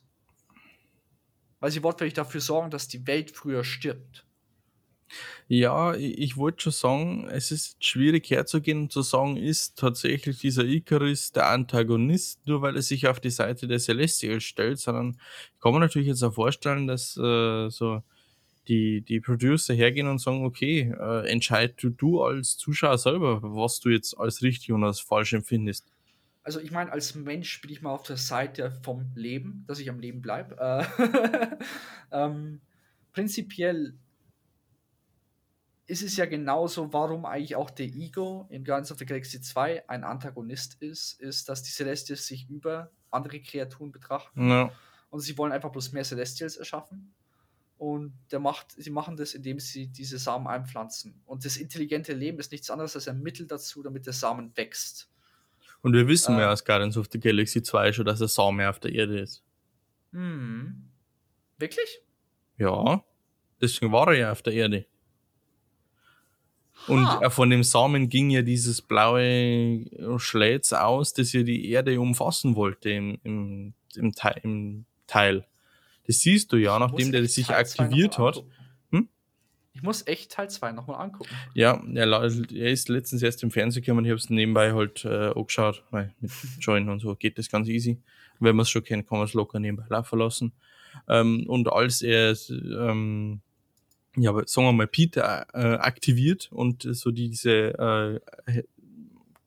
[1.60, 4.24] Weil sie wortwörtlich dafür sorgen, dass die Welt früher stirbt.
[5.48, 10.64] Ja, ich wollte schon sagen, es ist schwierig herzugehen und zu sagen, ist tatsächlich dieser
[10.64, 15.18] Icarus der Antagonist, nur weil er sich auf die Seite der Celestials stellt, sondern
[15.54, 18.02] ich kann mir natürlich jetzt auch vorstellen, dass äh, so
[18.68, 23.80] die, die Producer hergehen und sagen, okay, äh, entscheid du, du als Zuschauer selber, was
[23.80, 25.86] du jetzt als richtig und als falsch empfindest.
[26.42, 29.90] Also ich meine, als Mensch bin ich mal auf der Seite vom Leben, dass ich
[29.90, 30.56] am Leben bleibe.
[30.58, 31.56] Äh,
[32.12, 32.60] ähm,
[33.12, 33.94] prinzipiell
[35.88, 39.88] ist es ja genauso, warum eigentlich auch der Ego in Guardians of the Galaxy 2
[39.88, 44.50] ein Antagonist ist, ist, dass die Celestials sich über andere Kreaturen betrachten.
[44.50, 44.70] Ja.
[45.08, 47.14] Und sie wollen einfach bloß mehr Celestials erschaffen.
[47.78, 51.22] Und der macht, sie machen das, indem sie diese Samen einpflanzen.
[51.24, 55.08] Und das intelligente Leben ist nichts anderes als ein Mittel dazu, damit der Samen wächst.
[55.80, 58.66] Und wir wissen äh, ja aus Guardians of the Galaxy 2 schon, dass der Samen
[58.66, 59.42] auf der Erde ist.
[60.12, 60.90] Hm.
[61.56, 62.02] Wirklich?
[62.58, 63.02] Ja.
[63.62, 64.86] Deswegen war er ja auf der Erde.
[66.86, 67.30] Und ah.
[67.30, 69.84] von dem Samen ging ja dieses blaue
[70.18, 75.44] Schlätz aus, das ja die Erde umfassen wollte im, im, im, Teil, im Teil.
[76.06, 78.42] Das siehst du ja, nachdem der sich Teil aktiviert hat.
[78.90, 79.08] Hm?
[79.74, 81.34] Ich muss echt Teil 2 nochmal angucken.
[81.52, 84.04] Ja, er, er, ist letztens erst im Fernsehen gekommen.
[84.06, 87.68] Ich habe es nebenbei halt äh, angeschaut, weil mit Join und so geht das ganz
[87.68, 88.00] easy.
[88.40, 90.52] Wenn man es schon kennt, kann man es locker nebenbei laufen lassen.
[91.08, 93.42] Ähm, und als er ähm,
[94.20, 98.62] ja, sagen wir mal, Peter äh, aktiviert und so diese äh,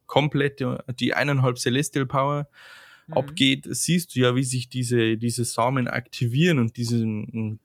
[0.08, 2.48] komplette, die eineinhalb Celestial Power
[3.08, 3.14] mhm.
[3.14, 7.60] abgeht, siehst du ja, wie sich diese, diese Samen aktivieren und diesen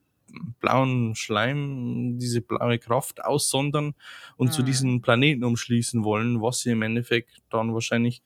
[0.59, 3.95] blauen Schleim, diese blaue Kraft aussondern
[4.35, 4.51] und mhm.
[4.51, 8.21] zu diesen Planeten umschließen wollen, was sie im Endeffekt dann wahrscheinlich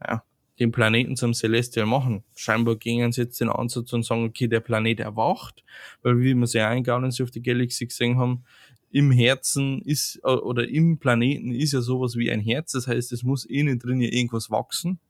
[0.00, 0.22] ja,
[0.58, 2.22] den Planeten zum Celestial machen.
[2.36, 5.64] Scheinbar gingen sie jetzt den Ansatz und sagen, okay, der Planet erwacht,
[6.02, 8.44] weil wie wir es ja in Guardians of the Galaxy gesehen haben,
[8.90, 13.24] im Herzen ist, oder im Planeten ist ja sowas wie ein Herz, das heißt, es
[13.24, 15.00] muss innen drin ja irgendwas wachsen.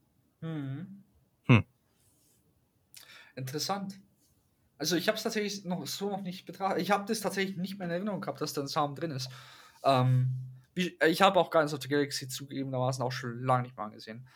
[0.41, 1.03] Mhm.
[1.45, 1.65] Hm.
[3.37, 4.01] Interessant.
[4.79, 6.81] Also ich habe es tatsächlich noch so noch nicht betrachtet.
[6.81, 9.29] Ich habe das tatsächlich nicht mehr in Erinnerung gehabt, dass da ein Samen drin ist.
[9.85, 10.31] Ähm,
[10.75, 14.27] ich habe auch Guardians of the Galaxy zugegebenermaßen auch schon lange nicht mehr angesehen.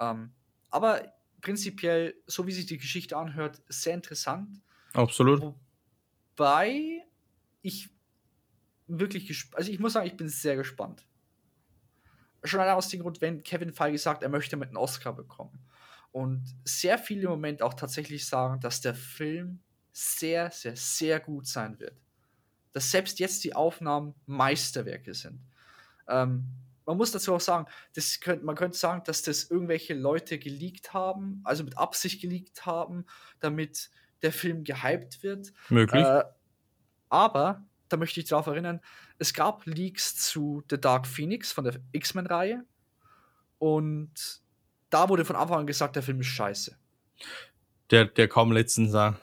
[0.00, 0.32] Ähm,
[0.70, 4.60] aber prinzipiell, so wie sich die Geschichte anhört, sehr interessant.
[4.92, 5.54] Absolut.
[6.36, 7.04] Wobei
[7.62, 7.90] ich
[8.86, 11.06] wirklich gespannt, also ich muss sagen, ich bin sehr gespannt.
[12.44, 15.58] Schon allein aus dem Grund, wenn Kevin Feige sagt, er möchte mit einem Oscar bekommen.
[16.12, 19.60] Und sehr viele im Moment auch tatsächlich sagen, dass der Film
[19.92, 22.00] sehr, sehr, sehr gut sein wird.
[22.72, 25.40] Dass selbst jetzt die Aufnahmen Meisterwerke sind.
[26.08, 26.46] Ähm,
[26.90, 30.92] man muss dazu auch sagen, das könnt, man könnte sagen, dass das irgendwelche Leute geleakt
[30.92, 33.06] haben, also mit Absicht geleakt haben,
[33.38, 33.90] damit
[34.22, 35.52] der Film gehypt wird.
[35.68, 36.04] Möglich.
[36.04, 36.24] Äh,
[37.08, 38.80] aber, da möchte ich darauf erinnern,
[39.18, 42.64] es gab Leaks zu The Dark Phoenix von der X-Men-Reihe
[43.58, 44.42] und
[44.90, 46.76] da wurde von Anfang an gesagt, der Film ist scheiße.
[47.92, 49.16] Der, der kam letztens da.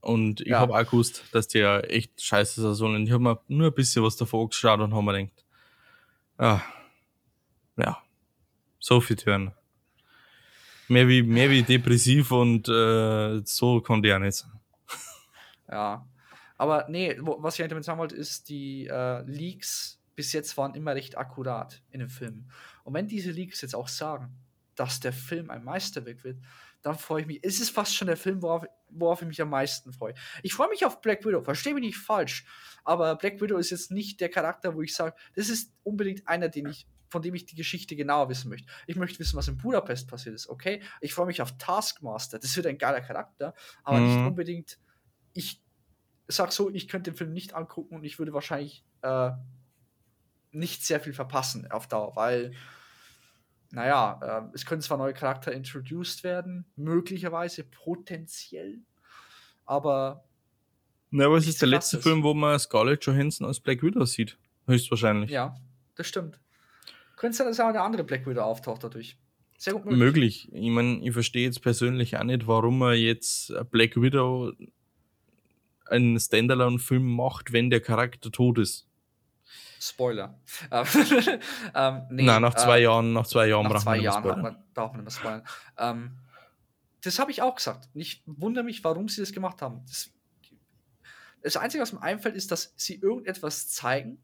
[0.00, 0.60] Und ich Ja.
[0.60, 2.94] habe auch gewusst, dass der echt scheiße sein soll.
[2.94, 5.44] Und ich habe mir nur ein bisschen was davor geschaut und habe mir gedacht,
[6.38, 6.62] ah,
[7.80, 8.02] ja,
[8.78, 9.52] so viel hören.
[10.88, 14.60] Mehr wie, mehr wie depressiv und äh, so konnte ich nicht sein.
[15.70, 16.06] Ja.
[16.56, 20.94] Aber nee, was ich damit sagen wollte, ist, die äh, Leaks bis jetzt waren immer
[20.94, 22.50] recht akkurat in den Filmen.
[22.84, 24.36] Und wenn diese Leaks jetzt auch sagen,
[24.74, 26.38] dass der Film ein Meisterwerk wird,
[26.82, 27.40] dann freue ich mich.
[27.42, 30.14] Es ist fast schon der Film, worauf, worauf ich mich am meisten freue.
[30.42, 32.44] Ich freue mich auf Black Widow, verstehe mich nicht falsch.
[32.84, 36.48] Aber Black Widow ist jetzt nicht der Charakter, wo ich sage, das ist unbedingt einer,
[36.48, 38.66] den ich, von dem ich die Geschichte genauer wissen möchte.
[38.86, 40.82] Ich möchte wissen, was in Budapest passiert ist, okay?
[41.02, 43.52] Ich freue mich auf Taskmaster, das wird ein geiler Charakter,
[43.84, 44.28] aber nicht Mhm.
[44.28, 44.78] unbedingt.
[45.34, 45.60] Ich
[46.28, 49.32] sag so, ich könnte den Film nicht angucken und ich würde wahrscheinlich äh,
[50.52, 52.52] nicht sehr viel verpassen auf Dauer, weil,
[53.70, 58.80] naja, äh, es können zwar neue Charakter introduced werden, möglicherweise, potenziell,
[59.64, 60.24] aber
[61.10, 62.00] Na, aber es ist der letzte.
[62.00, 64.38] Film, wo man Scarlett Johansson als Black Widow sieht.
[64.66, 65.30] Höchstwahrscheinlich.
[65.30, 65.56] ja,
[65.96, 66.40] das stimmt.
[67.20, 69.18] Könnte sein, dass auch eine andere Black Widow auftaucht dadurch.
[69.58, 69.98] Sehr gut möglich.
[70.48, 70.52] Möglich.
[70.54, 74.54] Ich meine, ich verstehe jetzt persönlich auch nicht, warum man jetzt Black Widow
[75.84, 78.88] einen Standalone-Film macht, wenn der Charakter tot ist.
[79.78, 80.40] Spoiler.
[80.70, 80.86] Ähm,
[81.74, 84.22] ähm, nee, Nein, nach zwei äh, Jahren, nach zwei Jahren nach braucht zwei man Jahren
[84.22, 84.40] spoilern.
[84.40, 85.48] man, darf man nicht mehr spoilern.
[85.76, 86.18] Ähm,
[87.02, 87.90] das habe ich auch gesagt.
[87.92, 89.82] Und Ich wundere mich, warum sie das gemacht haben.
[89.86, 90.08] Das,
[91.42, 94.22] das Einzige, was mir einfällt, ist, dass sie irgendetwas zeigen,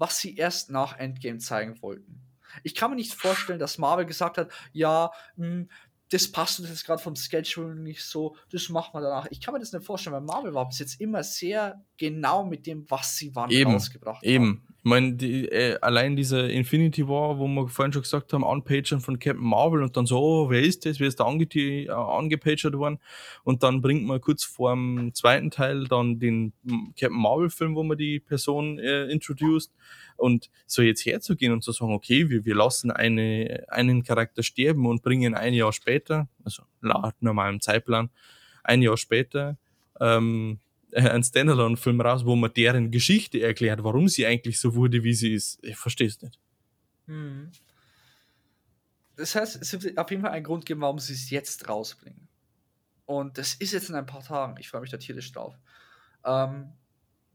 [0.00, 2.22] was sie erst nach Endgame zeigen wollten.
[2.64, 5.66] Ich kann mir nicht vorstellen, dass Marvel gesagt hat, ja, mh,
[6.08, 9.26] das passt uns jetzt gerade vom Schedule nicht so, das machen wir danach.
[9.30, 12.66] Ich kann mir das nicht vorstellen, weil Marvel war bis jetzt immer sehr genau mit
[12.66, 14.28] dem, was sie wann Eben, rausgebracht haben.
[14.28, 14.66] Eben.
[14.82, 19.00] Ich meine, die, äh, allein diese Infinity War, wo wir vorhin schon gesagt haben, Unpagern
[19.00, 20.98] von Captain Marvel und dann so, oh, wer ist das?
[20.98, 22.98] Wer ist da ange äh, angepagert worden?
[23.44, 26.54] Und dann bringt man kurz vor dem zweiten Teil dann den
[26.98, 29.70] Captain Marvel Film, wo man die Person äh, introduced.
[30.16, 34.86] Und so jetzt herzugehen und zu sagen, okay, wir, wir lassen eine, einen Charakter sterben
[34.86, 38.08] und bringen ein Jahr später, also laut normalem Zeitplan,
[38.64, 39.58] ein Jahr später,
[40.00, 40.58] ähm,
[40.92, 45.14] äh, einen Standalone-Film raus, wo man deren Geschichte erklärt, warum sie eigentlich so wurde, wie
[45.14, 45.58] sie ist.
[45.62, 46.38] Ich verstehe es nicht.
[47.06, 47.50] Mhm.
[49.16, 52.28] Das heißt, es wird auf jeden Fall einen Grund geben, warum sie es jetzt rausbringen.
[53.04, 54.54] Und das ist jetzt in ein paar Tagen.
[54.58, 55.58] Ich freue mich da tierisch drauf.
[56.24, 56.72] Ähm,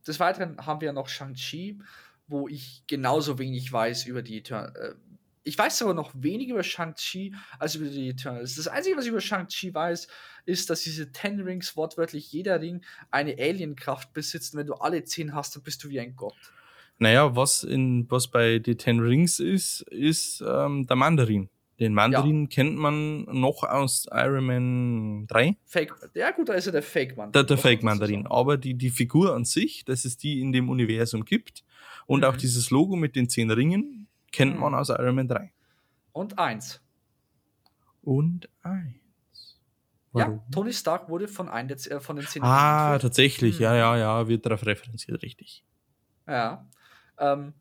[0.07, 1.79] des Weiteren haben wir noch Shang-Chi,
[2.27, 4.39] wo ich genauso wenig weiß über die.
[4.39, 4.95] Äh,
[5.45, 8.55] ich weiß aber noch weniger über Shang-Chi als über die Eternals.
[8.55, 10.07] Das Einzige, was ich über Shang-Chi weiß,
[10.45, 12.81] ist, dass diese Ten Rings wortwörtlich jeder Ring
[13.11, 14.53] eine Alienkraft besitzt.
[14.53, 16.35] Und wenn du alle zehn hast, dann bist du wie ein Gott.
[16.97, 21.49] Naja, was, in, was bei The Ten Rings ist, ist ähm, der Mandarin.
[21.79, 25.57] Den Mandarin kennt man noch aus Iron Man 3.
[25.65, 25.93] Fake.
[26.13, 27.33] Ja, gut, da ist ja der Fake-Mann.
[27.33, 28.27] Der, der Fake-Mandarin.
[28.27, 31.65] Aber die, die Figur an sich, dass es die in dem Universum gibt
[32.07, 32.25] und Mhm.
[32.25, 34.04] auch dieses Logo mit den zehn Ringen,
[34.35, 34.59] kennt Mhm.
[34.61, 35.51] man aus Iron Man 3.
[36.11, 36.81] Und eins.
[38.01, 39.59] Und eins.
[40.13, 43.01] Ja, Tony Stark wurde von, ein äh, von den zehn Ah, entführt.
[43.01, 43.63] tatsächlich, Mhm.
[43.63, 45.65] ja, ja, ja, wird darauf referenziert, richtig.
[46.27, 46.65] Ja.
[47.17, 47.53] Ähm,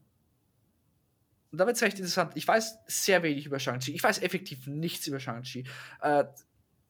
[1.50, 2.32] und da wird es recht interessant.
[2.36, 3.92] Ich weiß sehr wenig über Shang-Chi.
[3.92, 5.66] Ich weiß effektiv nichts über Shang-Chi.
[6.00, 6.24] Äh,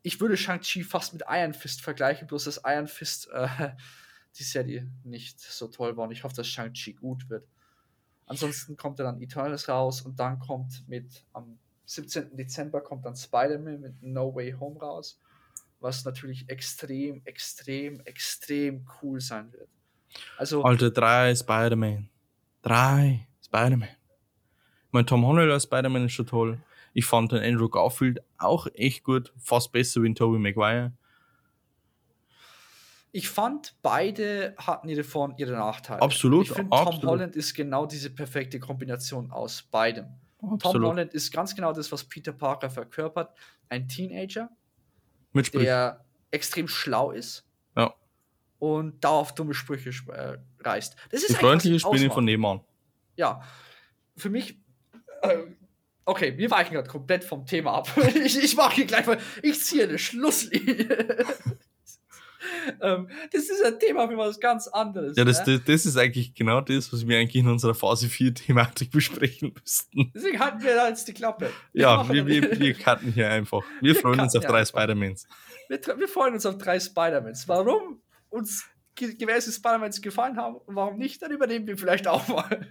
[0.03, 3.49] ich würde Shang-Chi fast mit Iron Fist vergleichen, bloß dass Iron Fist äh,
[4.39, 6.05] die Serie nicht so toll war.
[6.05, 7.47] Und ich hoffe, dass Shang-Chi gut wird.
[8.27, 12.37] Ansonsten kommt ja dann Eternals raus und dann kommt mit am 17.
[12.37, 15.21] Dezember kommt dann Spider-Man mit No Way Home raus,
[15.81, 19.69] was natürlich extrem, extrem, extrem cool sein wird.
[20.39, 22.09] Also, Alter, drei Spider-Man.
[22.63, 23.89] Drei Spider-Man.
[24.91, 26.59] Mein, Tom Holland als Spider-Man ist schon toll.
[26.95, 29.33] Ich fand den Andrew Garfield auch echt gut.
[29.37, 30.93] Fast besser wie den Tobey Maguire.
[33.17, 36.03] Ich fand, beide hatten ihre Vor- und ihre Nachteile.
[36.03, 37.01] Absolut, Ich finde, Tom.
[37.03, 40.07] Holland ist genau diese perfekte Kombination aus beidem.
[40.41, 40.89] Tom Absolut.
[40.89, 43.33] Holland ist ganz genau das, was Peter Parker verkörpert.
[43.69, 44.51] Ein Teenager,
[45.33, 45.67] Mit Sprüchen.
[45.67, 47.47] der extrem schlau ist
[47.77, 47.95] Ja.
[48.59, 50.97] und dauerhaft dumme Sprüche sp- äh, reißt.
[51.11, 52.63] Das ist Die freundliche Spinne von nebenan.
[53.17, 53.43] Ja,
[54.17, 54.59] für mich.
[55.23, 55.39] Äh,
[56.05, 57.89] okay, wir weichen gerade komplett vom Thema ab.
[58.25, 59.19] ich, ich mache hier gleich mal.
[59.41, 61.25] Ich ziehe eine Schlusslinie.
[62.81, 65.17] ähm, das ist ein Thema für was ganz anderes.
[65.17, 65.59] Ja, das, ne?
[65.59, 69.55] das, das ist eigentlich genau das, was wir eigentlich in unserer Phase 4 Thematik besprechen
[69.55, 70.13] müssten.
[70.15, 71.51] Deswegen halten wir da jetzt die Klappe.
[71.73, 73.63] Ja, wir, wir, wir cutten hier einfach.
[73.81, 74.65] Wir, Wir freuen uns auf drei.
[74.65, 75.27] Spider-Mans.
[75.69, 77.49] wir, wir freuen uns auf drei Spider-Mans.
[77.49, 78.65] Warum uns
[78.95, 80.57] gemäß des Spider-Mans gefallen haben.
[80.67, 81.21] Warum nicht?
[81.23, 82.67] Dann übernehmen wir vielleicht auch mal.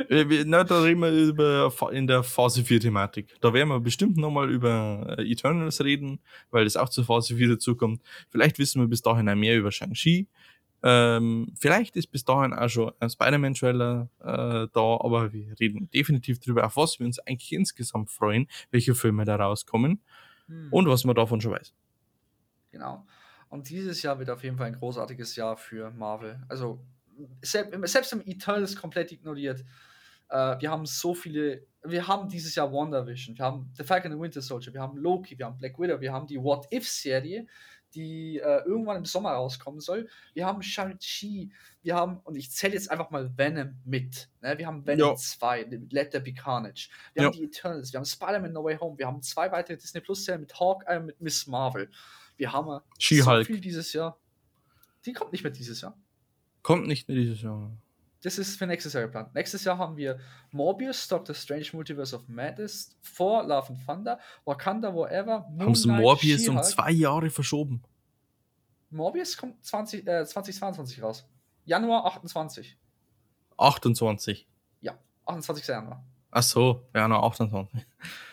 [0.46, 3.36] Na, da reden wir über in der Phase 4 Thematik.
[3.42, 6.20] Da werden wir bestimmt nochmal über äh, Eternals reden,
[6.52, 8.02] weil das auch zur Phase 4 dazukommt.
[8.30, 10.28] Vielleicht wissen wir bis dahin auch mehr über Shang-Chi.
[10.86, 16.40] Ähm, vielleicht ist bis dahin auch schon ein Spider-Man-Trailer äh, da, aber wir reden definitiv
[16.40, 20.02] darüber, auf was wir uns eigentlich insgesamt freuen, welche Filme da rauskommen
[20.48, 20.68] hm.
[20.72, 21.74] und was man davon schon weiß.
[22.72, 23.06] Genau.
[23.54, 26.42] Und dieses Jahr wird auf jeden Fall ein großartiges Jahr für Marvel.
[26.50, 26.84] Also
[27.44, 29.64] selbst, im Eternals komplett ignoriert.
[30.30, 31.68] Äh, wir haben so viele.
[31.84, 35.38] Wir haben dieses Jahr WandaVision, wir haben The Falcon and Winter Soldier, wir haben Loki,
[35.38, 37.46] wir haben Black Widow, wir haben die What If-Serie,
[37.94, 40.10] die äh, irgendwann im Sommer rauskommen soll.
[40.34, 41.52] Wir haben Shang-Chi,
[41.84, 44.30] wir haben, und ich zähle jetzt einfach mal Venom mit.
[44.42, 44.58] Ne?
[44.58, 45.16] Wir haben Venom jo.
[45.16, 46.90] 2, Let There Be Carnage.
[47.14, 47.30] Wir jo.
[47.30, 50.42] haben die Eternals, wir haben Spider-Man No Way Home, wir haben zwei weitere Disney Plus-Serien
[50.42, 51.92] mit Hawkeye und mit Miss Marvel.
[52.44, 54.20] Wir haben so viel dieses Jahr.
[55.06, 55.98] Die kommt nicht mehr dieses Jahr.
[56.62, 57.72] Kommt nicht mehr dieses Jahr.
[58.22, 59.34] Das ist für nächstes Jahr geplant.
[59.34, 60.20] Nächstes Jahr haben wir
[60.52, 65.88] Morbius, Doctor Strange Multiverse of Madness, For Love and Thunder, Wakanda Whatever, Moon Haben sie
[65.88, 67.82] Morbius um zwei Jahre verschoben?
[68.90, 71.26] Morbius kommt 20, äh, 2022 raus.
[71.64, 72.78] Januar 28.
[73.58, 74.48] 28?
[74.82, 75.68] Ja, 28.
[75.68, 76.06] Januar.
[76.36, 77.86] Ach so, ja, noch 28.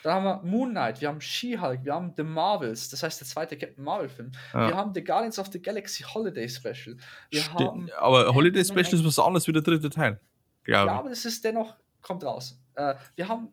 [0.02, 3.28] Dann haben wir Moon Knight, wir haben She-Hulk, wir haben The Marvels, das heißt der
[3.28, 4.32] zweite Captain Marvel-Film.
[4.54, 4.68] Ja.
[4.68, 6.96] Wir haben The Guardians of the Galaxy Holiday Special.
[7.28, 10.18] Wir Stimmt, haben aber Holiday Special ist was anderes wie der dritte Teil.
[10.66, 12.58] Ja, aber das ist dennoch, kommt raus.
[12.74, 13.48] Äh, wir haben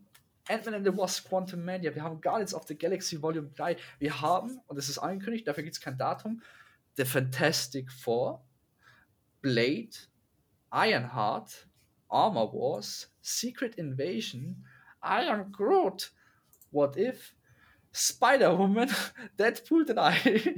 [0.48, 4.22] Ant-Man and the Wasp Quantum Mania, wir haben Guardians of the Galaxy Volume 3, wir
[4.22, 6.41] haben, und das ist angekündigt, dafür gibt es kein Datum,
[6.95, 8.45] The Fantastic Four,
[9.41, 9.89] Blade,
[10.72, 11.68] Ironheart,
[12.10, 14.64] Armor Wars, Secret Invasion,
[15.03, 16.12] Iron Groot,
[16.72, 17.34] What If,
[17.91, 18.89] Spider-Woman,
[19.38, 20.55] Deadpool 3,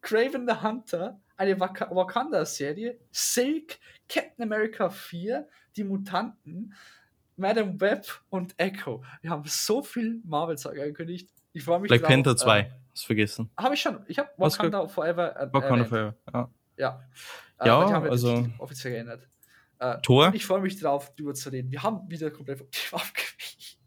[0.00, 3.78] Craven the Hunter, eine Wak Wakanda-Serie, Silk,
[4.08, 6.74] Captain America 4, Die Mutanten,
[7.36, 9.04] Madame Web und Echo.
[9.20, 11.30] Wir haben so viel Marvel-Zeug angekündigt.
[11.52, 12.10] Ich freue mich Black drauf.
[12.10, 13.50] Panther 2, äh, hast vergessen.
[13.56, 14.00] Habe ich schon.
[14.08, 15.36] Ich habe Wakanda Forever.
[15.38, 16.50] Äh, Wakanda Forever, ja.
[16.78, 17.00] Ja,
[17.60, 18.48] äh, ja also.
[18.58, 19.28] Offiziell geändert.
[19.78, 20.32] Äh, Tor?
[20.34, 21.70] Ich freue mich drauf, darüber zu reden.
[21.70, 23.78] Wir haben wieder komplett vom Thema abgewichen.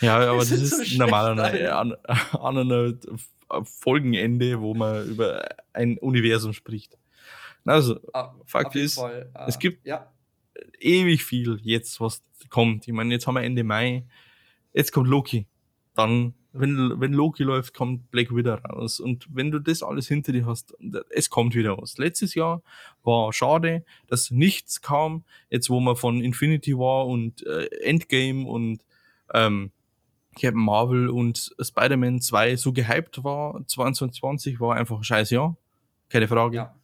[0.00, 1.94] Ja, aber das ist so normal an,
[2.32, 2.98] an einem
[3.64, 6.98] Folgenende, wo man über ein Universum spricht.
[7.64, 10.12] Also, ah, Fakt ist, Fall, uh, es gibt ja.
[10.80, 12.86] ewig viel jetzt, was kommt.
[12.86, 14.04] Ich meine, jetzt haben wir Ende Mai,
[14.72, 15.46] jetzt kommt Loki.
[15.94, 19.00] Dann wenn, wenn Loki läuft, kommt Black Widow raus.
[19.00, 20.72] Und wenn du das alles hinter dir hast,
[21.10, 21.98] es kommt wieder was.
[21.98, 22.62] Letztes Jahr
[23.02, 25.24] war schade, dass nichts kam.
[25.50, 28.84] Jetzt, wo man von Infinity War und äh, Endgame und
[29.34, 29.72] ähm,
[30.36, 35.56] Captain Marvel und Spider-Man 2 so gehypt war, 2020 war einfach ein scheiß Jahr.
[36.08, 36.56] Keine Frage.
[36.56, 36.76] Ja.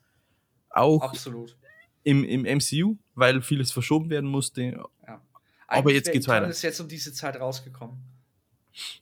[0.70, 1.56] Auch Absolut.
[2.02, 4.62] Im, im MCU, weil vieles verschoben werden musste.
[5.06, 5.20] Ja.
[5.68, 6.48] Aber jetzt geht's weiter.
[6.48, 8.09] ist jetzt um diese Zeit rausgekommen.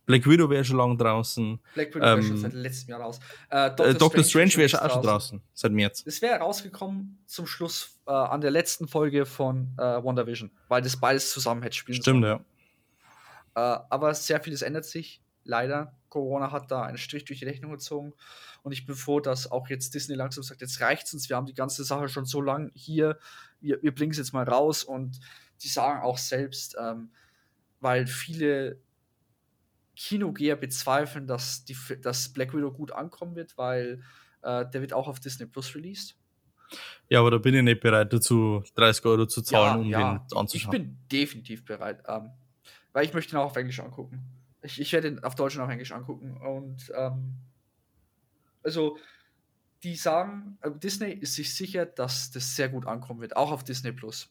[0.06, 1.58] Black Widow wäre schon lange draußen.
[1.74, 3.20] Black Widow ähm, wäre schon seit letztem Jahr raus.
[3.50, 6.02] Äh, Doctor, äh, Doctor, Strange, Strange wäre auch schon draußen, seit März.
[6.06, 10.96] Es wäre rausgekommen zum Schluss äh, an der letzten Folge von äh, WandaVision, weil das
[10.96, 12.44] beides zusammen hätte spielen Stimmt, sollen.
[13.54, 13.76] ja.
[13.76, 15.94] Äh, aber sehr vieles ändert sich, leider.
[16.08, 18.14] Corona hat da einen Strich durch die Rechnung gezogen.
[18.62, 21.46] Und ich bin froh, dass auch jetzt Disney langsam sagt, jetzt reicht's uns, wir haben
[21.46, 23.18] die ganze Sache schon so lange hier,
[23.60, 24.84] wir, wir bringen es jetzt mal raus.
[24.84, 25.20] Und
[25.62, 27.10] die sagen auch selbst, ähm,
[27.80, 28.78] weil viele
[29.98, 34.00] Kinogeher bezweifeln, dass, die, dass Black Widow gut ankommen wird, weil
[34.42, 36.16] äh, der wird auch auf Disney Plus released.
[37.08, 40.26] Ja, aber da bin ich nicht bereit dazu, 30 Euro zu zahlen, ja, um ja.
[40.30, 40.74] den anzuschauen.
[40.74, 42.30] Ich bin definitiv bereit, ähm,
[42.92, 44.22] weil ich möchte ihn auch auf Englisch angucken.
[44.62, 46.36] Ich, ich werde ihn auf Deutsch und auf Englisch angucken.
[46.36, 47.34] Und ähm,
[48.62, 48.98] also,
[49.82, 53.64] die sagen, äh, Disney ist sich sicher, dass das sehr gut ankommen wird, auch auf
[53.64, 54.30] Disney Plus.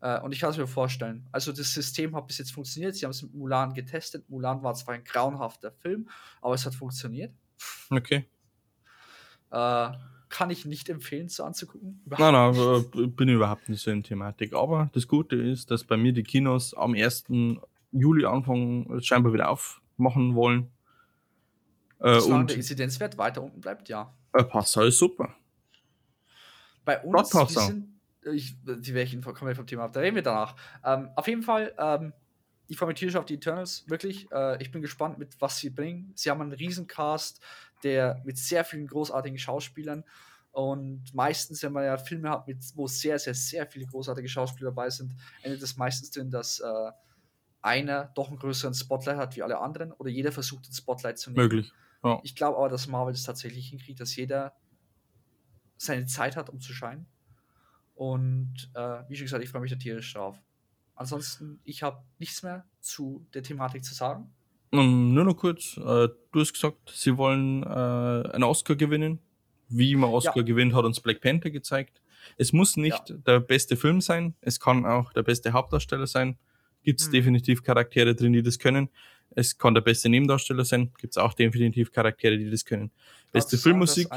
[0.00, 1.26] Äh, und ich kann es mir vorstellen.
[1.32, 2.94] Also das System hat bis jetzt funktioniert.
[2.94, 4.28] Sie haben es mit Mulan getestet.
[4.30, 6.08] Mulan war zwar ein grauenhafter Film,
[6.40, 7.32] aber es hat funktioniert.
[7.90, 8.26] Okay.
[9.50, 9.90] Äh,
[10.28, 12.02] kann ich nicht empfehlen, so anzugucken.
[12.04, 14.52] Überhaupt nein, nein, äh, bin überhaupt nicht so in Thematik.
[14.52, 17.24] Aber das Gute ist, dass bei mir die Kinos am 1.
[17.92, 20.70] Juli Anfang scheinbar wieder aufmachen wollen.
[22.00, 24.14] Äh, Solange und der Inzidenzwert weiter unten bleibt, ja.
[24.32, 25.34] Äh, Passau ist super.
[26.84, 30.56] Bei uns, wir sind, ich, die welchen kommen vom Thema ab, da reden wir danach.
[30.84, 32.12] Ähm, auf jeden Fall, ähm,
[32.66, 34.30] ich freue mich tierisch auf die Eternals, wirklich.
[34.30, 36.12] Äh, ich bin gespannt, mit was sie bringen.
[36.14, 37.40] Sie haben einen Riesencast,
[37.82, 40.04] der mit sehr vielen großartigen Schauspielern
[40.58, 44.70] und meistens, wenn man ja Filme hat, mit, wo sehr, sehr, sehr viele großartige Schauspieler
[44.70, 46.90] dabei sind, endet es meistens drin, dass äh,
[47.60, 51.30] einer doch einen größeren Spotlight hat wie alle anderen oder jeder versucht, den Spotlight zu
[51.30, 51.44] nehmen.
[51.44, 51.72] Möglich.
[52.02, 52.20] Ja.
[52.22, 54.54] Ich glaube aber, dass Marvel es tatsächlich hinkriegt, dass jeder
[55.76, 57.06] seine Zeit hat, um zu scheinen.
[57.98, 60.40] Und äh, wie schon gesagt, ich freue mich da tierisch drauf.
[60.94, 64.32] Ansonsten, ich habe nichts mehr zu der Thematik zu sagen.
[64.70, 65.80] Um, ähm, nur noch kurz, äh,
[66.30, 69.18] du hast gesagt, sie wollen äh, einen Oscar gewinnen.
[69.68, 70.42] Wie man Oscar ja.
[70.42, 72.00] gewinnt, hat uns Black Panther gezeigt.
[72.36, 73.16] Es muss nicht ja.
[73.16, 76.38] der beste Film sein, es kann auch der beste Hauptdarsteller sein.
[76.84, 77.12] Gibt es mhm.
[77.12, 78.90] definitiv Charaktere drin, die das können.
[79.30, 82.92] Es kann der beste Nebendarsteller sein, gibt es auch definitiv Charaktere, die das können.
[83.32, 84.08] Beste Filmmusik,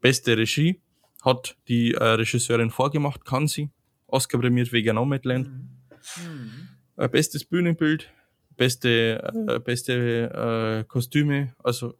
[0.00, 0.80] beste Regie,
[1.26, 3.70] hat die äh, Regisseurin vorgemacht, kann sie.
[4.06, 5.48] Oscar prämiert wegen Nomadland.
[5.48, 6.68] Mhm.
[6.96, 8.10] Äh, bestes Bühnenbild,
[8.56, 11.94] beste, äh, beste äh, Kostüme, also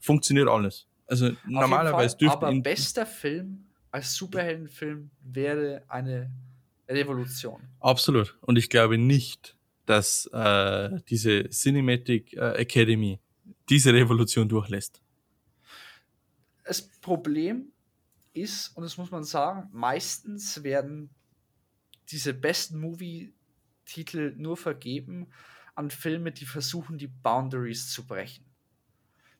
[0.00, 0.88] funktioniert alles.
[1.06, 2.46] Also Auf normalerweise dürfte.
[2.46, 6.32] Aber bester Film als Superheldenfilm wäre eine
[6.88, 7.62] Revolution.
[7.78, 8.36] Absolut.
[8.40, 9.56] Und ich glaube nicht,
[9.86, 13.20] dass äh, diese Cinematic äh, Academy
[13.68, 15.00] diese Revolution durchlässt.
[16.64, 17.73] Das Problem
[18.34, 21.10] ist, und das muss man sagen, meistens werden
[22.10, 25.28] diese besten Movie-Titel nur vergeben
[25.74, 28.44] an Filme, die versuchen, die Boundaries zu brechen.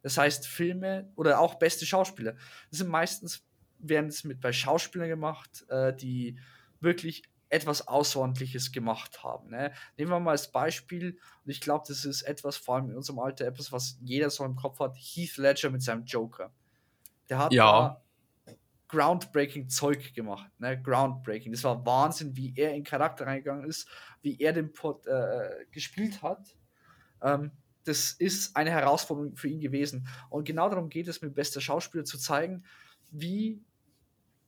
[0.02, 2.34] Das heißt, Filme oder auch beste Schauspieler.
[2.70, 3.46] Das sind meistens,
[3.78, 6.38] werden es mit bei Schauspielern gemacht, äh, die
[6.80, 9.50] wirklich etwas Außerordentliches gemacht haben.
[9.50, 9.72] Ne?
[9.96, 13.20] Nehmen wir mal als Beispiel, und ich glaube, das ist etwas, vor allem in unserem
[13.20, 16.52] Alter, etwas, was jeder so im Kopf hat, Heath Ledger mit seinem Joker.
[17.28, 18.03] Der hat ja.
[18.88, 20.50] Groundbreaking Zeug gemacht.
[20.58, 20.80] Ne?
[20.80, 21.52] Groundbreaking.
[21.52, 23.88] Das war Wahnsinn, wie er in Charakter reingegangen ist,
[24.22, 26.56] wie er den Pod äh, gespielt hat.
[27.22, 27.52] Ähm,
[27.84, 30.08] das ist eine Herausforderung für ihn gewesen.
[30.30, 32.64] Und genau darum geht es, mit bester Schauspieler zu zeigen,
[33.10, 33.62] wie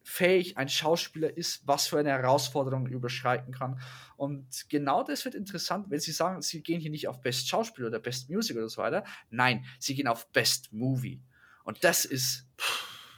[0.03, 3.81] fähig ein Schauspieler ist, was für eine Herausforderung er überschreiten kann.
[4.17, 7.89] Und genau das wird interessant, wenn Sie sagen, Sie gehen hier nicht auf Best Schauspieler
[7.89, 9.05] oder Best Music oder so weiter.
[9.31, 11.21] Nein, Sie gehen auf Best Movie.
[11.65, 12.47] Und das ist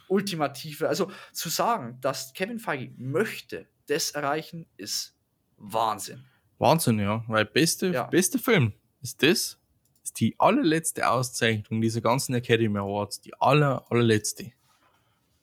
[0.09, 0.89] ultimative.
[0.89, 5.15] Also zu sagen, dass Kevin Feige möchte das erreichen, ist
[5.57, 6.25] Wahnsinn.
[6.57, 7.23] Wahnsinn, ja.
[7.27, 8.03] Weil beste, ja.
[8.03, 9.57] beste Film ist das,
[10.03, 13.21] ist die allerletzte Auszeichnung dieser ganzen Academy Awards.
[13.21, 14.51] Die aller, allerletzte.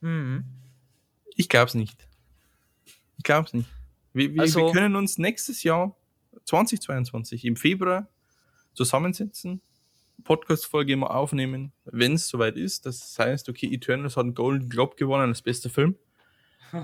[0.00, 0.44] Mhm.
[1.34, 2.06] Ich glaube es nicht.
[3.18, 3.68] Ich glaube es nicht.
[4.12, 5.94] Wir, wir, also, wir können uns nächstes Jahr,
[6.44, 8.08] 2022, im Februar
[8.72, 9.60] zusammensetzen,
[10.24, 12.86] Podcast-Folge mal aufnehmen, wenn es soweit ist.
[12.86, 15.96] Das heißt, okay, Eternals hat einen Golden Globe gewonnen als bester Film.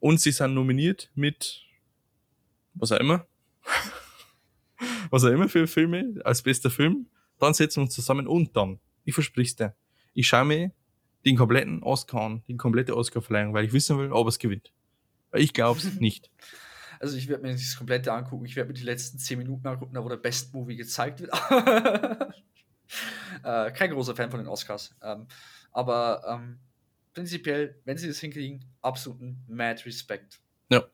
[0.00, 1.62] Und sie sind nominiert mit
[2.74, 3.26] was auch immer.
[5.10, 7.08] was auch immer für Filme als bester Film.
[7.38, 9.74] Dann setzen wir uns zusammen und dann, ich versprich's dir,
[10.14, 10.72] ich schaue mir
[11.24, 14.72] den kompletten Oscar an, die komplette Oscar-Verleihung, weil ich wissen will, ob es gewinnt.
[15.30, 16.30] Weil ich glaube es nicht.
[17.00, 18.44] Also ich werde mir das komplette angucken.
[18.44, 21.32] Ich werde mir die letzten 10 Minuten angucken, da wo der Best Movie gezeigt wird.
[23.44, 24.94] äh, kein großer Fan von den Oscars.
[25.02, 25.26] Ähm,
[25.72, 26.58] aber ähm,
[27.14, 30.40] prinzipiell, wenn sie das hinkriegen, absoluten Mad Respect.
[30.70, 30.84] Ja.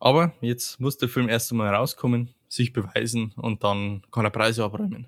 [0.00, 4.64] Aber jetzt muss der Film erst einmal rauskommen, sich beweisen und dann kann er Preise
[4.64, 5.06] abräumen.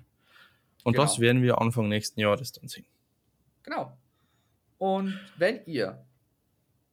[0.83, 1.03] Und genau.
[1.03, 2.85] das werden wir Anfang nächsten Jahres dann sehen.
[3.63, 3.97] Genau.
[4.77, 6.03] Und wenn ihr,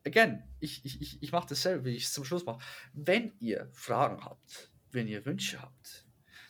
[0.04, 3.68] again, ich, ich, ich, ich mache dasselbe, wie ich es zum Schluss mache, wenn ihr
[3.72, 6.06] Fragen habt, wenn ihr Wünsche habt,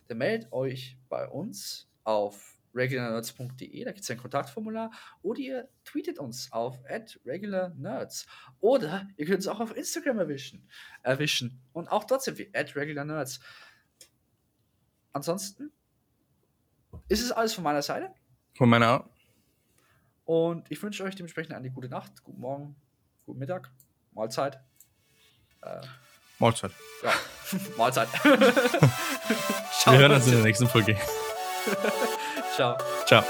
[0.07, 4.90] dann meldet euch bei uns auf regularnerds.de, da gibt es ein Kontaktformular,
[5.22, 6.78] oder ihr tweetet uns auf
[7.24, 8.26] regularnerds.
[8.61, 10.68] Oder ihr könnt es auch auf Instagram erwischen,
[11.03, 11.61] erwischen.
[11.72, 13.40] Und auch dort sind wir regularnerds.
[15.12, 15.72] Ansonsten
[17.09, 18.14] ist es alles von meiner Seite.
[18.55, 19.09] Von meiner
[20.28, 22.76] und ich wünsche euch dementsprechend eine gute Nacht, guten Morgen,
[23.28, 23.70] guten Mittag,
[24.12, 24.58] Mahlzeit.
[25.62, 25.80] Äh,
[26.38, 26.72] Mahlzeit.
[27.02, 27.12] Ja,
[27.76, 28.08] Mahlzeit.
[28.24, 30.96] Wir hören uns in der nächsten Folge.
[32.56, 32.78] Ciao.
[33.06, 33.22] Ciao.